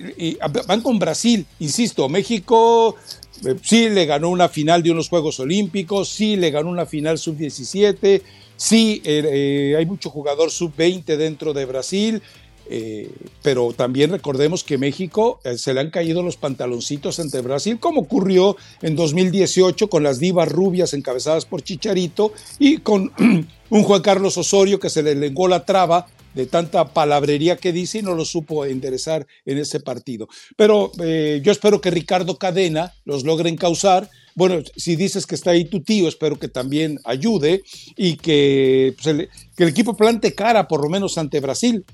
[0.68, 2.96] van con Brasil, insisto, México
[3.46, 7.18] eh, sí le ganó una final de unos Juegos Olímpicos, sí le ganó una final
[7.18, 8.22] sub-17,
[8.58, 12.22] sí eh, hay mucho jugador sub-20 dentro de Brasil.
[12.70, 13.10] Eh,
[13.42, 18.02] pero también recordemos que México eh, se le han caído los pantaloncitos ante Brasil, como
[18.02, 23.12] ocurrió en 2018 con las divas rubias encabezadas por Chicharito y con
[23.70, 28.00] un Juan Carlos Osorio que se le lenguó la traba de tanta palabrería que dice
[28.00, 30.28] y no lo supo enderezar en ese partido.
[30.56, 35.52] Pero eh, yo espero que Ricardo Cadena los logre encauzar bueno, si dices que está
[35.52, 37.64] ahí tu tío, espero que también ayude
[37.96, 39.30] y que, pues, el,
[39.68, 41.86] equipo plante cara, por lo menos ante Brasil.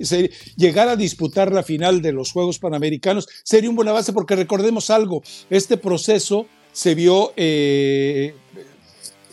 [0.56, 4.90] llegar a disputar la final de los Juegos Panamericanos sería un buen avance porque recordemos
[4.90, 8.36] algo, este proceso se vio eh,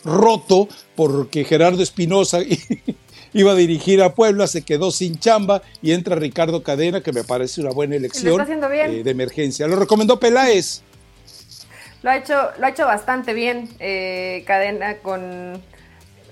[0.03, 2.39] roto porque Gerardo Espinosa
[3.33, 7.23] iba a dirigir a Puebla, se quedó sin chamba y entra Ricardo Cadena, que me
[7.23, 9.67] parece una buena elección eh, de emergencia.
[9.67, 10.81] Lo recomendó Peláez.
[12.05, 15.59] Lo ha hecho, lo ha hecho bastante bien eh, Cadena con,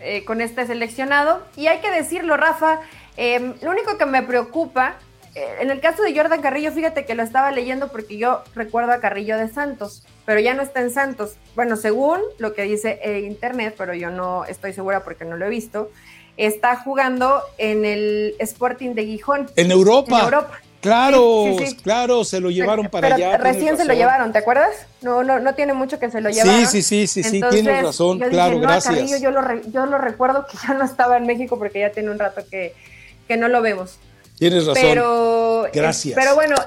[0.03, 1.41] eh, con este seleccionado.
[1.55, 2.81] Y hay que decirlo, Rafa,
[3.17, 4.97] em, lo único que me preocupa,
[5.33, 8.91] eh, en el caso de Jordan Carrillo, fíjate que lo estaba leyendo porque yo recuerdo
[8.91, 11.37] a Carrillo de Santos, pero ya no está en Santos.
[11.55, 15.49] Bueno, según lo que dice Internet, pero yo no estoy segura porque no lo he
[15.49, 15.89] visto,
[16.37, 19.49] está jugando en el Sporting de Gijón.
[19.55, 20.19] En Europa.
[20.19, 20.59] En Europa.
[20.83, 21.45] Claro,
[21.81, 23.37] claro, se lo llevaron para allá.
[23.37, 24.71] Recién se lo llevaron, ¿te acuerdas?
[25.01, 26.67] No, no, no tiene mucho que se lo llevaron.
[26.67, 29.21] Sí, sí, sí, sí, sí, tienes razón, claro, gracias.
[29.21, 32.19] yo, lo yo lo recuerdo que ya no estaba en México porque ya tiene un
[32.19, 32.75] rato que,
[33.29, 33.97] que no lo vemos.
[34.37, 34.83] Tienes razón.
[34.83, 36.15] Pero, gracias.
[36.15, 36.57] Pero bueno,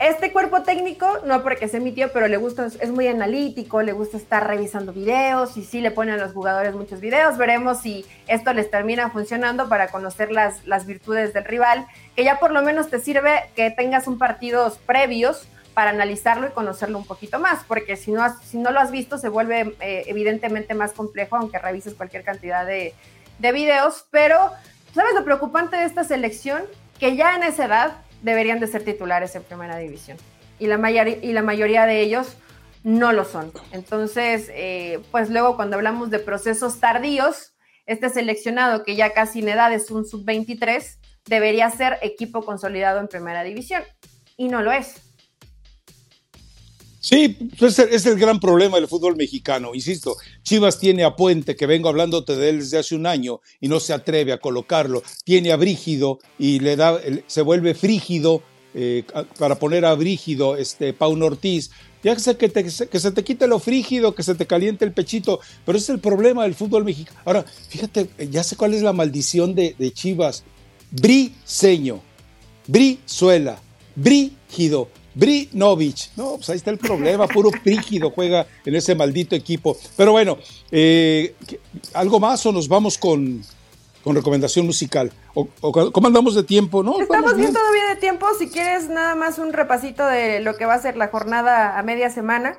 [0.00, 3.92] este cuerpo técnico, no porque sea mi tío, pero le gusta, es muy analítico, le
[3.92, 7.38] gusta estar revisando videos y sí le ponen a los jugadores muchos videos.
[7.38, 11.86] Veremos si esto les termina funcionando para conocer las, las virtudes del rival,
[12.16, 16.50] que ya por lo menos te sirve que tengas un partidos previos para analizarlo y
[16.50, 20.04] conocerlo un poquito más, porque si no, si no lo has visto se vuelve eh,
[20.06, 22.94] evidentemente más complejo, aunque revises cualquier cantidad de,
[23.38, 24.50] de videos, pero
[24.92, 26.62] ¿sabes lo preocupante de esta selección?
[26.98, 27.92] Que ya en esa edad
[28.24, 30.16] deberían de ser titulares en primera división.
[30.58, 32.36] Y la, y la mayoría de ellos
[32.82, 33.52] no lo son.
[33.72, 37.54] Entonces, eh, pues luego cuando hablamos de procesos tardíos,
[37.86, 43.08] este seleccionado que ya casi en edad es un sub-23, debería ser equipo consolidado en
[43.08, 43.82] primera división.
[44.36, 45.13] Y no lo es.
[47.04, 49.74] Sí, pues es el gran problema del fútbol mexicano.
[49.74, 53.68] Insisto, Chivas tiene a Puente, que vengo hablándote de él desde hace un año y
[53.68, 55.02] no se atreve a colocarlo.
[55.22, 58.42] Tiene a Brígido y le da, se vuelve frígido
[58.72, 59.04] eh,
[59.38, 63.58] para poner a Brígido este, Pauno Ortiz ya que, que, que se te quite lo
[63.58, 67.18] frígido, que se te caliente el pechito, pero ese es el problema del fútbol mexicano.
[67.24, 70.44] Ahora, fíjate, ya sé cuál es la maldición de, de Chivas.
[70.90, 72.02] Briseño,
[72.66, 73.58] Brizuela,
[73.94, 76.10] Brígido, Brinovich.
[76.16, 79.76] No, pues ahí está el problema, puro frígido juega en ese maldito equipo.
[79.96, 80.38] Pero bueno,
[80.70, 81.34] eh,
[81.94, 83.42] ¿algo más o nos vamos con,
[84.02, 85.12] con recomendación musical?
[85.34, 85.48] ¿O,
[85.92, 86.82] cómo andamos de tiempo?
[86.82, 88.26] No, Estamos bien todavía de tiempo.
[88.38, 91.82] Si quieres nada más un repasito de lo que va a ser la jornada a
[91.82, 92.58] media semana.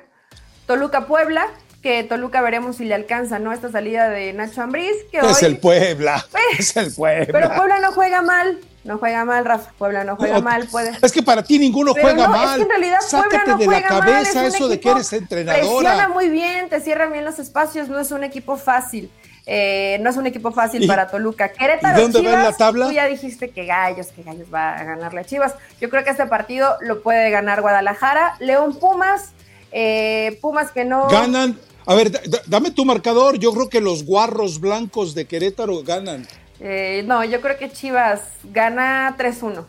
[0.66, 1.46] Toluca Puebla,
[1.82, 3.52] que Toluca veremos si le alcanza, ¿no?
[3.52, 4.96] Esta salida de Nacho Ambriz.
[5.10, 6.26] Que es el Puebla.
[6.58, 7.26] es el Puebla.
[7.30, 8.58] Pero Puebla no juega mal.
[8.86, 9.72] No juega mal, Rafa.
[9.76, 10.68] Puebla no juega mal.
[10.68, 10.92] Puede...
[11.02, 12.48] Es que para ti ninguno juega mal.
[12.48, 14.46] Es que en realidad Puebla no de la cabeza mal.
[14.46, 15.60] eso de que eres entrenadora.
[15.60, 17.88] Presiona muy bien, te cierra bien los espacios.
[17.88, 19.10] No es un equipo fácil.
[19.48, 21.52] Eh, no es un equipo fácil para Toluca.
[21.52, 22.86] Querétaro, ¿Y dónde Chivas, la tabla?
[22.86, 25.54] Tú ya dijiste que Gallos, que Gallos va a ganarle a Chivas.
[25.80, 28.36] Yo creo que este partido lo puede ganar Guadalajara.
[28.40, 29.30] León Pumas,
[29.70, 31.08] eh, Pumas que no.
[31.08, 31.58] Ganan.
[31.86, 32.10] A ver,
[32.46, 33.38] dame tu marcador.
[33.38, 36.26] Yo creo que los guarros blancos de Querétaro ganan.
[36.60, 39.64] Eh, no, yo creo que Chivas gana 3-1.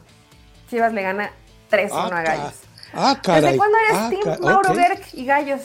[0.70, 1.32] Chivas le gana
[1.72, 2.54] 3-1 a ah, Gallos.
[2.94, 3.42] Ah, caray.
[3.42, 5.62] ¿Desde cuándo eres ah, Team Mauro Berg y Gallos?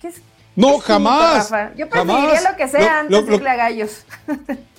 [0.00, 0.22] ¿Qué es,
[0.56, 1.50] no, jamás.
[1.76, 4.04] yo preferiría lo que sea antes de irle a Gallos.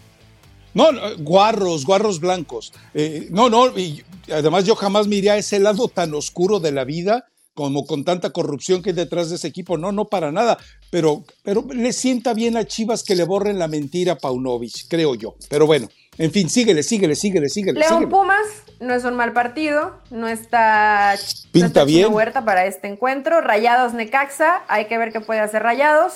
[0.73, 0.85] No,
[1.17, 2.71] guarros, guarros blancos.
[2.93, 6.71] Eh, no, no, y además yo jamás me iría a ese lado tan oscuro de
[6.71, 9.77] la vida como con tanta corrupción que hay detrás de ese equipo.
[9.77, 10.57] No, no para nada.
[10.89, 15.15] Pero, pero le sienta bien a Chivas que le borren la mentira a Paunovic, creo
[15.15, 15.35] yo.
[15.49, 17.79] Pero bueno, en fin, síguele, síguele, síguele, síguele.
[17.79, 18.45] León Pumas
[18.79, 21.15] no es un mal partido, no está,
[21.51, 22.13] Pinta bien.
[22.13, 23.41] Huerta para este encuentro.
[23.41, 26.13] Rayados Necaxa, hay que ver qué puede hacer Rayados.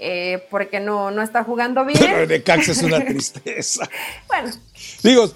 [0.00, 1.98] Eh, porque no, no está jugando bien.
[1.98, 3.88] Pero Necaxa es una tristeza.
[4.28, 4.52] bueno.
[5.02, 5.28] Digo,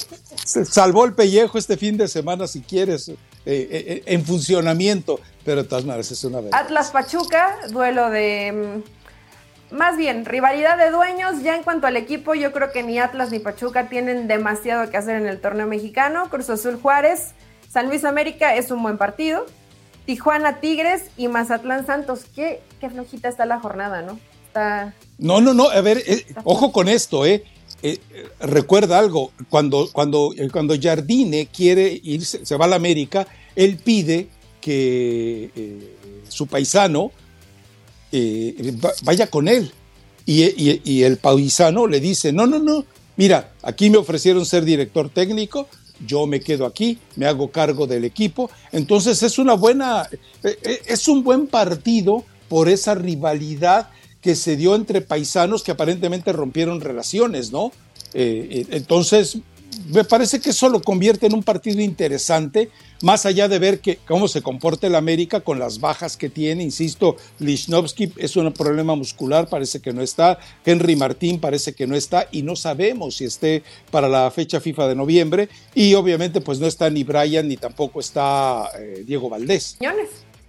[0.45, 3.11] se salvó el pellejo este fin de semana, si quieres,
[3.45, 6.61] eh, eh, en funcionamiento, pero de todas maneras es una verdad.
[6.61, 8.83] Atlas Pachuca, duelo de.
[9.71, 11.43] Mm, más bien, rivalidad de dueños.
[11.43, 14.97] Ya en cuanto al equipo, yo creo que ni Atlas ni Pachuca tienen demasiado que
[14.97, 16.29] hacer en el torneo mexicano.
[16.31, 17.33] Cruz Azul Juárez,
[17.69, 19.47] San Luis América es un buen partido.
[20.07, 22.27] Tijuana Tigres y Mazatlán Santos.
[22.35, 24.19] Qué, qué flojita está la jornada, ¿no?
[25.19, 26.03] No, no, no, a ver,
[26.45, 27.45] ojo con esto, ¿eh?
[27.85, 27.99] Eh,
[28.39, 33.27] recuerda algo, cuando, cuando, eh, cuando Jardine quiere irse, se va a la América,
[33.57, 34.29] él pide
[34.61, 35.97] que eh,
[36.29, 37.11] su paisano
[39.03, 39.73] vaya con él.
[40.25, 42.85] Y, el paisano le dice, no, no, no,
[43.17, 45.67] mira, aquí me ofrecieron ser director técnico,
[46.07, 48.49] yo me quedo aquí, me hago cargo del equipo.
[48.71, 50.09] Entonces es una buena,
[50.43, 53.89] es un buen partido por esa rivalidad
[54.23, 57.73] que se dio entre paisanos que aparentemente rompieron relaciones, ¿no?
[58.15, 59.39] Eh, eh, entonces,
[59.89, 62.71] me parece que eso lo convierte en un partido interesante,
[63.03, 66.63] más allá de ver cómo se comporta el América con las bajas que tiene.
[66.63, 70.39] Insisto, Lichnowsky es un problema muscular, parece que no está.
[70.65, 74.89] Henry Martín parece que no está y no sabemos si esté para la fecha FIFA
[74.89, 75.49] de noviembre.
[75.75, 79.77] Y obviamente, pues no está ni Brian ni tampoco está eh, Diego Valdés.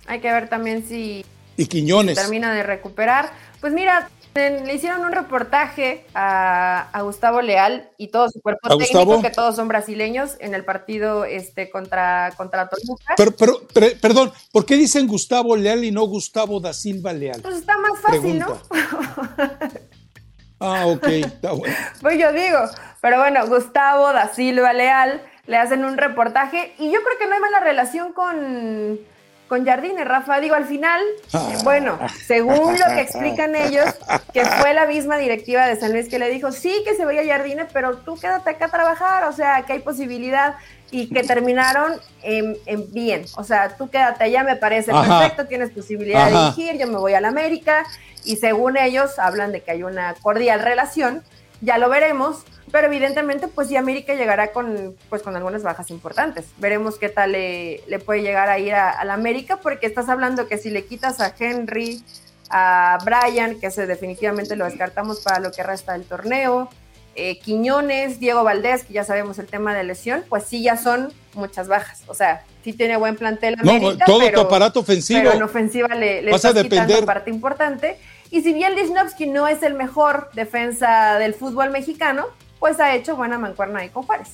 [0.05, 1.23] Hay que ver también si.
[1.57, 2.15] Y Quiñones.
[2.15, 3.31] termina de recuperar.
[3.61, 9.29] Pues mira, le hicieron un reportaje a, Gustavo Leal y todo su cuerpo técnico, que
[9.29, 13.15] todos son brasileños, en el partido este, contra, contra Toluca.
[13.15, 13.61] Pero,
[14.01, 17.41] perdón, ¿por qué dicen Gustavo Leal y no Gustavo da Silva Leal?
[17.41, 18.59] Pues está más fácil, ¿no?
[20.59, 21.75] ah, ok, está bueno.
[22.01, 22.59] Pues yo digo,
[23.01, 27.35] pero bueno, Gustavo da Silva Leal le hacen un reportaje y yo creo que no
[27.35, 28.99] hay mala relación con
[29.47, 30.39] con Jardine, Rafa.
[30.39, 31.01] Digo, al final,
[31.33, 31.49] ah.
[31.63, 33.85] bueno, según lo que explican ellos,
[34.33, 37.23] que fue la misma directiva de San Luis que le dijo, sí que se vaya
[37.25, 40.55] Jardine, pero tú quédate acá a trabajar, o sea, que hay posibilidad
[40.91, 42.57] y que terminaron en,
[42.91, 43.25] bien.
[43.35, 47.13] O sea, tú quédate allá, me parece perfecto, tienes posibilidad de dirigir, yo me voy
[47.13, 47.83] a la América
[48.23, 51.23] y según ellos hablan de que hay una cordial relación,
[51.61, 56.45] ya lo veremos, pero evidentemente pues sí América llegará con pues con algunas bajas importantes.
[56.57, 60.57] Veremos qué tal le, puede llegar a ir a, la América porque estás hablando que
[60.57, 62.03] si le quitas a Henry,
[62.49, 66.67] a Brian, que ese definitivamente lo descartamos para lo que resta del torneo,
[67.13, 71.13] eh, Quiñones, Diego Valdés, que ya sabemos el tema de lesión, pues sí ya son
[71.35, 72.01] muchas bajas.
[72.07, 75.19] O sea, sí tiene buen plantel América, no, todo tu aparato ofensivo.
[75.19, 77.05] Pero en ofensiva le, le Vas a depender.
[77.05, 77.99] parte importante.
[78.31, 82.25] Y si bien Lichnowsky no es el mejor defensa del fútbol mexicano,
[82.63, 84.29] pues ha hecho buena mancuerna ahí con Juárez.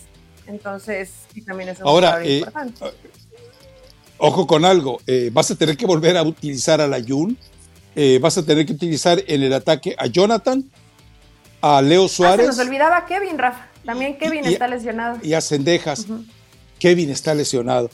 [0.45, 2.85] Entonces, sí, también es un Ahora, eh, importante.
[4.19, 7.35] Ojo con algo, eh, vas a tener que volver a utilizar a la Jun,
[7.95, 10.63] eh, vas a tener que utilizar en el ataque a Jonathan,
[11.59, 12.47] a Leo Suárez.
[12.47, 13.67] Ah, se nos olvidaba Kevin, Rafa.
[13.83, 15.17] También Kevin está lesionado.
[15.23, 16.05] Y a Cendejas.
[16.77, 17.89] Kevin está lesionado.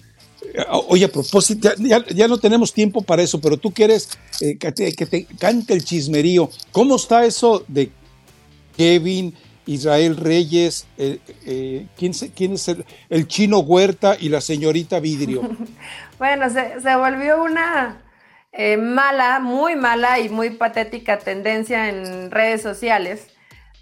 [0.89, 4.09] oye, a propósito, ya, no tenemos tiempo para eso, pero tú quieres
[4.41, 6.49] eh, que, te, cante el chismerío.
[6.73, 7.89] ¿Cómo está eso de
[8.75, 9.33] Kevin,
[9.66, 12.68] Israel Reyes, eh, ¿quién, ¿quién, es
[13.09, 15.41] el, chino Huerta y la señorita Vidrio?
[16.20, 18.01] bueno, se, volvió una
[18.78, 23.28] mala, muy mala y muy patética tendencia en redes sociales,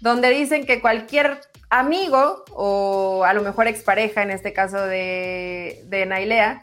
[0.00, 6.06] donde dicen que cualquier amigo o a lo mejor expareja, en este caso de, de
[6.06, 6.60] Nailea,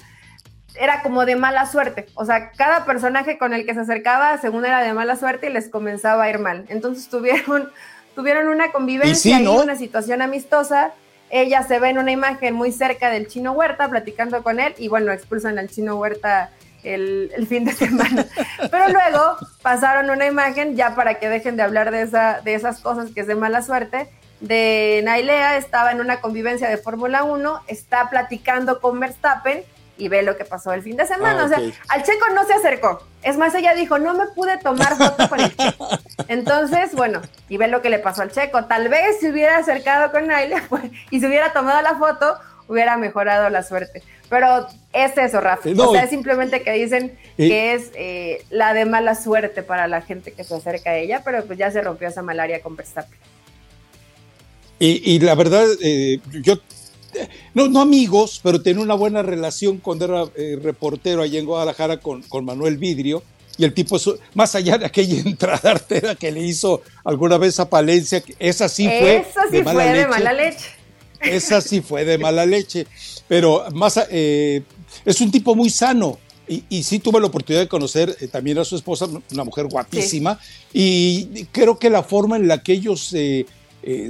[0.80, 2.08] era como de mala suerte.
[2.16, 5.54] O sea, cada personaje con el que se acercaba, según era de mala suerte, y
[5.54, 6.66] les comenzaba a ir mal.
[6.70, 7.72] Entonces tuvieron,
[8.16, 10.93] tuvieron una convivencia y, una situación amistosa.
[11.30, 14.88] Ella se ve en una imagen muy cerca del chino Huerta, platicando con él, y
[14.88, 16.51] bueno, expulsan al chino Huerta
[16.84, 18.26] el, el, fin de semana.
[18.70, 22.80] Pero luego pasaron una imagen, ya para que dejen de hablar de, esa, de esas
[22.80, 24.09] cosas que es de mala suerte,
[24.41, 29.64] de Nailea, estaba en una convivencia de Fórmula 1, está platicando con Verstappen
[30.02, 31.43] y ve lo que pasó el fin de semana.
[31.43, 33.04] Ah, o sea, al Checo no se acercó.
[33.22, 35.89] Es más, ella dijo, no me pude tomar foto con el Checo.
[36.28, 38.66] Entonces, bueno, y ve lo que le pasó al Checo.
[38.66, 42.36] Tal vez si hubiera acercado con Nailea pues, y se hubiera tomado la foto,
[42.68, 44.02] hubiera mejorado la suerte.
[44.28, 45.70] Pero es eso, Rafa.
[45.70, 50.02] o sea, es simplemente que dicen que es eh, la de mala suerte para la
[50.02, 53.20] gente que se acerca a ella, pero pues ya se rompió esa malaria con Verstappen.
[54.80, 56.56] Y, la verdad, eh, yo,
[57.53, 61.97] no, no amigos, pero tenía una buena relación cuando era eh, reportero allá en Guadalajara
[61.97, 63.24] con, con Manuel Vidrio.
[63.57, 63.97] Y el tipo,
[64.34, 68.86] más allá de aquella entrada artera que le hizo alguna vez a Palencia, esa sí
[68.86, 70.66] fue, de, mala fue de mala leche.
[71.22, 72.88] Esa sí fue de mala leche.
[73.28, 74.64] Pero más, eh,
[75.05, 76.18] es un tipo muy sano.
[76.47, 80.39] Y, y, sí tuve la oportunidad de conocer también a su esposa, una mujer guapísima.
[80.74, 83.45] Y creo que la forma en la que ellos eh,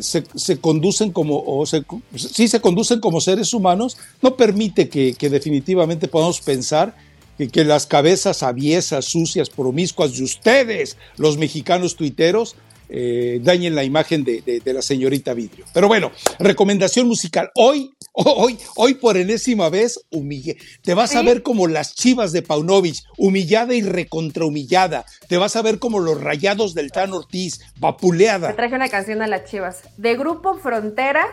[0.01, 6.95] se, conducen como, o se conducen como seres humanos, no permite que, definitivamente podamos pensar
[7.37, 12.55] que, que, las cabezas aviesas, sucias, promiscuas de ustedes, los mexicanos tuiteros,
[12.93, 15.63] eh, dañen la imagen de, la señorita Vidrio.
[15.73, 17.49] Pero bueno, recomendación musical.
[17.55, 20.57] Hoy, hoy, hoy por enésima vez, humillé.
[20.83, 25.05] Te vas a ver como las chivas de Paunovic, humillada y recontrahumillada.
[25.29, 28.49] Te vas a ver como los rayados del Tan Ortiz, vapuleada.
[28.49, 29.83] Te traje una canción a las chivas.
[29.95, 31.25] De Grupo Frontera,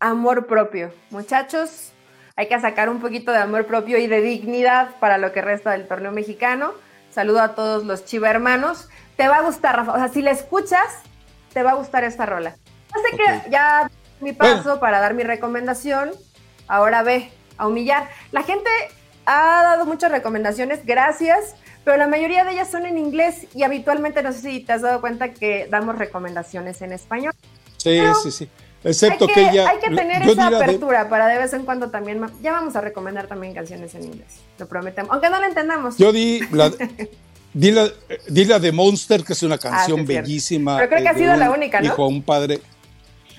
[0.00, 0.92] Amor Propio.
[1.10, 1.92] Muchachos,
[2.34, 5.70] hay que sacar un poquito de amor propio y de dignidad para lo que resta
[5.70, 6.72] del torneo mexicano.
[7.10, 9.92] Saludo a todos los chiva hermanos te va a gustar, Rafa.
[9.92, 11.00] O sea, si la escuchas,
[11.52, 12.56] te va a gustar esta rola.
[12.92, 13.90] Así que ya
[14.20, 16.10] mi paso para dar mi recomendación.
[16.66, 18.08] Ahora ve a humillar.
[18.32, 18.70] La gente
[19.26, 21.54] ha dado muchas recomendaciones, gracias,
[21.84, 24.82] pero la mayoría de ellas son en inglés y habitualmente no sé si te has
[24.82, 27.32] dado cuenta que damos recomendaciones en español.
[27.76, 28.48] Sí, sí, sí.
[28.82, 29.68] Excepto que, ya.
[29.68, 32.20] Hay que tener esa apertura para de vez en cuando también.
[32.42, 34.40] Ya vamos a recomendar también canciones en inglés.
[34.58, 35.10] Lo prometemos.
[35.10, 35.96] Aunque no la entendamos.
[35.96, 36.70] Yo di la,
[37.54, 37.88] Dila,
[38.28, 40.76] dila de Monster, que es una canción ah, bellísima.
[40.76, 41.84] Pero creo que ha sido la única, ¿no?
[41.84, 42.60] Dijo un padre.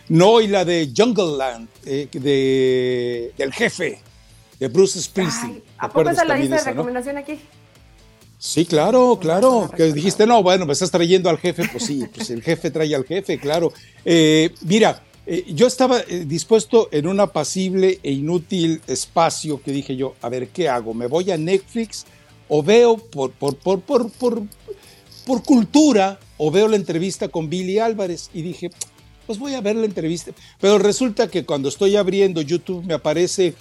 [0.07, 3.99] No, y la de Jungle Land, eh, de, del jefe,
[4.59, 5.61] de Bruce Springsteen.
[5.79, 7.39] ¿A poco esa la dice de recomendación aquí?
[8.37, 9.69] Sí, claro, claro.
[9.75, 11.67] Que dijiste, no, bueno, me estás trayendo al jefe.
[11.69, 13.73] Pues sí, pues el jefe trae al jefe, claro.
[14.05, 20.15] Eh, mira, eh, yo estaba dispuesto en un apacible e inútil espacio que dije yo,
[20.21, 20.93] a ver, ¿qué hago?
[20.93, 22.05] ¿Me voy a Netflix?
[22.47, 24.11] O veo por, por, por, por,
[25.25, 28.69] por, cultura, o veo la entrevista con Billy Álvarez y dije,
[29.25, 30.31] pues voy a ver la entrevista.
[30.59, 33.55] Pero resulta que cuando estoy abriendo YouTube me aparece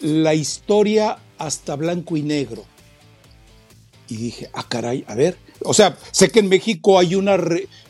[0.00, 2.64] la historia hasta blanco y negro.
[4.08, 5.36] Y dije, ah, caray, a ver.
[5.62, 7.38] O sea, sé que en México hay una,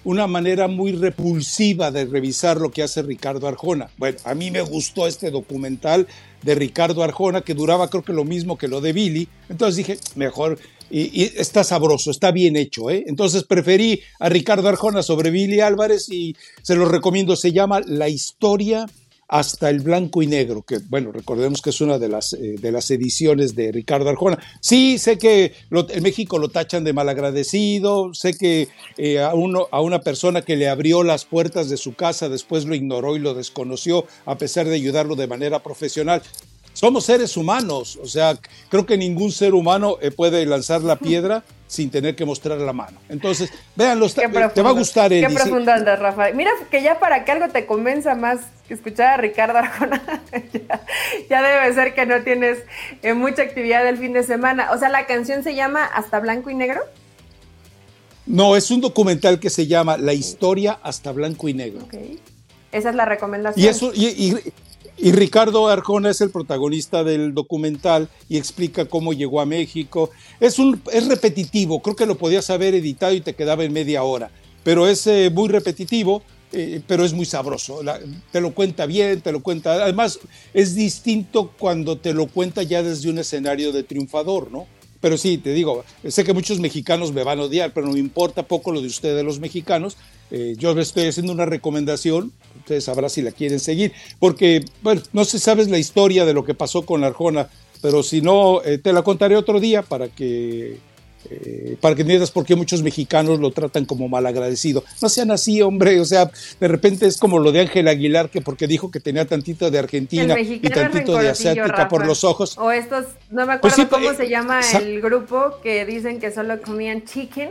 [0.04, 3.90] una manera muy repulsiva de revisar lo que hace Ricardo Arjona.
[3.96, 6.08] Bueno, a mí me gustó este documental
[6.42, 9.28] de Ricardo Arjona, que duraba creo que lo mismo que lo de Billy.
[9.48, 10.58] Entonces dije, mejor,
[10.90, 12.90] y, está sabroso, está bien hecho.
[12.90, 13.04] ¿eh?
[13.06, 17.36] Entonces preferí a Ricardo Arjona sobre Billy Álvarez y se lo recomiendo.
[17.36, 18.86] Se llama La historia
[19.30, 22.72] hasta el blanco y negro, que bueno, recordemos que es una de las, eh, de
[22.72, 24.40] las ediciones de Ricardo Arjona.
[24.60, 28.66] Sí, sé que en México lo tachan de malagradecido, sé que
[28.98, 32.64] eh, a, uno, a una persona que le abrió las puertas de su casa después
[32.64, 36.22] lo ignoró y lo desconoció a pesar de ayudarlo de manera profesional.
[36.72, 41.42] Somos seres humanos, o sea, creo que ningún ser humano eh, puede lanzar la piedra
[41.66, 42.98] sin tener que mostrar la mano.
[43.08, 45.10] Entonces, véanlo, te va a gustar.
[45.10, 46.32] Qué profundo andas, Rafa.
[46.32, 50.02] Mira que ya para que algo te convenza más que escuchar a Ricardo Arjona,
[51.30, 52.58] ya, debe ser que no tienes
[53.02, 54.72] eh, mucha actividad el fin de semana.
[54.72, 56.80] O sea, la canción se llama Hasta Blanco y Negro.
[58.30, 61.80] No, es un documental que se llama La historia hasta blanco y negro.
[62.70, 63.64] Esa es la recomendación.
[63.64, 64.52] Y, eso, y, Y
[65.02, 70.10] Ricardo Arjona es el protagonista del documental y explica cómo llegó a México.
[70.40, 74.02] Es, un, es repetitivo, creo que lo podías haber editado y te quedaba en media
[74.02, 74.30] hora,
[74.62, 76.22] pero es eh, muy repetitivo,
[76.52, 77.80] eh, pero es muy sabroso.
[78.30, 79.84] te lo cuenta bien, te lo cuenta.
[79.84, 80.18] Además,
[80.52, 84.66] es distinto cuando te lo cuenta ya desde un escenario de triunfador, ¿no?
[85.00, 87.98] Pero sí, te digo, sé que muchos mexicanos me van a odiar, pero no me
[87.98, 89.96] importa poco lo de ustedes, los mexicanos.
[90.30, 95.02] Eh, yo les estoy haciendo una recomendación, ustedes sabrán si la quieren seguir, porque, bueno,
[95.12, 97.48] no se sabe la historia de lo que pasó con Arjona,
[97.82, 100.78] pero si no, eh, te la contaré otro día para que
[101.28, 104.82] eh, para que entiendas por qué muchos mexicanos lo tratan como malagradecido.
[105.02, 108.40] No sean así, hombre, o sea, de repente es como lo de Ángel Aguilar, que
[108.40, 112.56] porque dijo que tenía tantito de Argentina y tantito de asiática por los ojos.
[112.58, 116.30] O estos, no me pues acuerdo cómo eh, se llama el grupo, que dicen que
[116.30, 117.50] solo comían chicken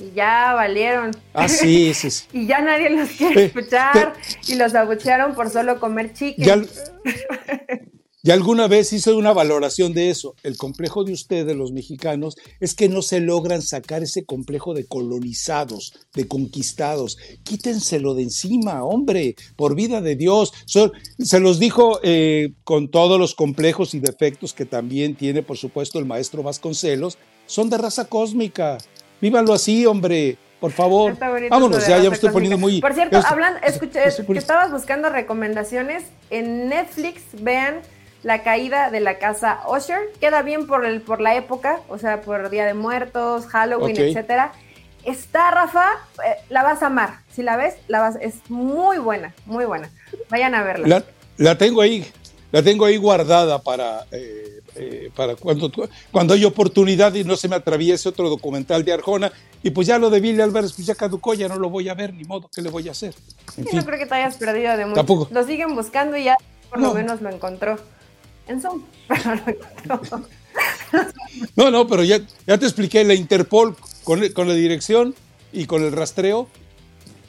[0.00, 1.12] y ya valieron.
[1.32, 2.08] Ah, sí, sí.
[2.32, 4.14] y ya nadie los quiere escuchar
[4.48, 6.66] y los abuchearon por solo comer chicken.
[8.26, 10.34] Y alguna vez hice una valoración de eso.
[10.42, 14.86] El complejo de ustedes, los mexicanos, es que no se logran sacar ese complejo de
[14.86, 17.18] colonizados, de conquistados.
[17.42, 20.54] Quítenselo de encima, hombre, por vida de Dios.
[21.18, 25.98] se los dijo eh, con todos los complejos y defectos que también tiene, por supuesto,
[25.98, 27.18] el maestro Vasconcelos.
[27.44, 28.78] Son de raza cósmica.
[29.20, 30.38] Vívanlo así, hombre.
[30.60, 31.14] Por favor,
[31.50, 32.80] vámonos, ya, ya me estoy poniendo muy...
[32.80, 36.04] Por cierto, hablan, escuché, que estabas buscando recomendaciones.
[36.30, 37.82] En Netflix, vean
[38.24, 40.10] la caída de la casa Usher.
[40.18, 44.52] Queda bien por, el, por la época, o sea, por Día de Muertos, Halloween, etcétera.
[45.04, 45.90] Está, Rafa,
[46.26, 47.20] eh, la vas a amar.
[47.30, 49.90] Si la ves, la vas, es muy buena, muy buena.
[50.30, 51.04] Vayan a verla.
[51.36, 52.10] La, tengo ahí,
[52.50, 55.70] la tengo ahí guardada para, eh, eh, para cuando,
[56.10, 59.30] cuando hay oportunidad y no se me atraviese otro documental de Arjona.
[59.62, 61.94] Y pues ya lo de Billy Álvarez, pues ya caducó, ya no lo voy a
[61.94, 63.14] ver, ni modo, ¿qué le voy a hacer?
[63.58, 64.96] no creo que te hayas perdido de mucho.
[64.96, 65.28] Tampoco.
[65.30, 66.38] Lo siguen buscando y ya
[66.70, 67.78] por lo menos lo encontró
[68.46, 68.82] en Zoom.
[71.56, 73.74] no, no, pero ya, ya te expliqué la Interpol
[74.04, 75.14] con, la dirección
[75.52, 76.48] y con el rastreo.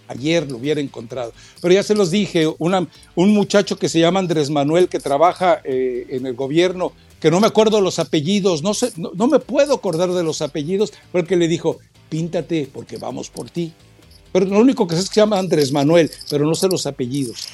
[0.07, 1.33] Ayer lo hubiera encontrado.
[1.61, 5.61] Pero ya se los dije, una, un muchacho que se llama Andrés Manuel, que trabaja
[5.63, 9.73] eh, en el gobierno, que no me acuerdo los apellidos, no, sé, no, me puedo
[9.73, 13.73] acordar de los apellidos, porque le dijo, píntate porque vamos por ti.
[14.31, 16.85] Pero lo único que sé es que se llama Andrés Manuel, pero no sé los
[16.85, 17.47] apellidos.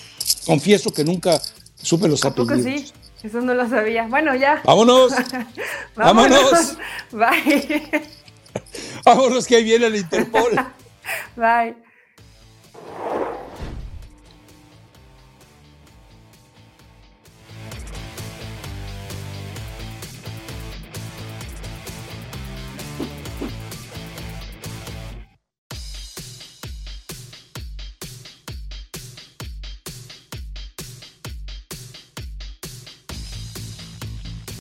[0.45, 1.41] Confieso que nunca
[1.81, 2.63] supe los apellidos.
[2.63, 2.91] Sí?
[3.23, 4.07] Eso no lo sabía.
[4.07, 4.61] Bueno, ya.
[4.63, 5.13] Vámonos.
[5.95, 6.77] Vámonos.
[7.11, 7.89] Bye.
[9.05, 10.51] Vámonos que ahí viene el Interpol.
[11.35, 11.75] Bye.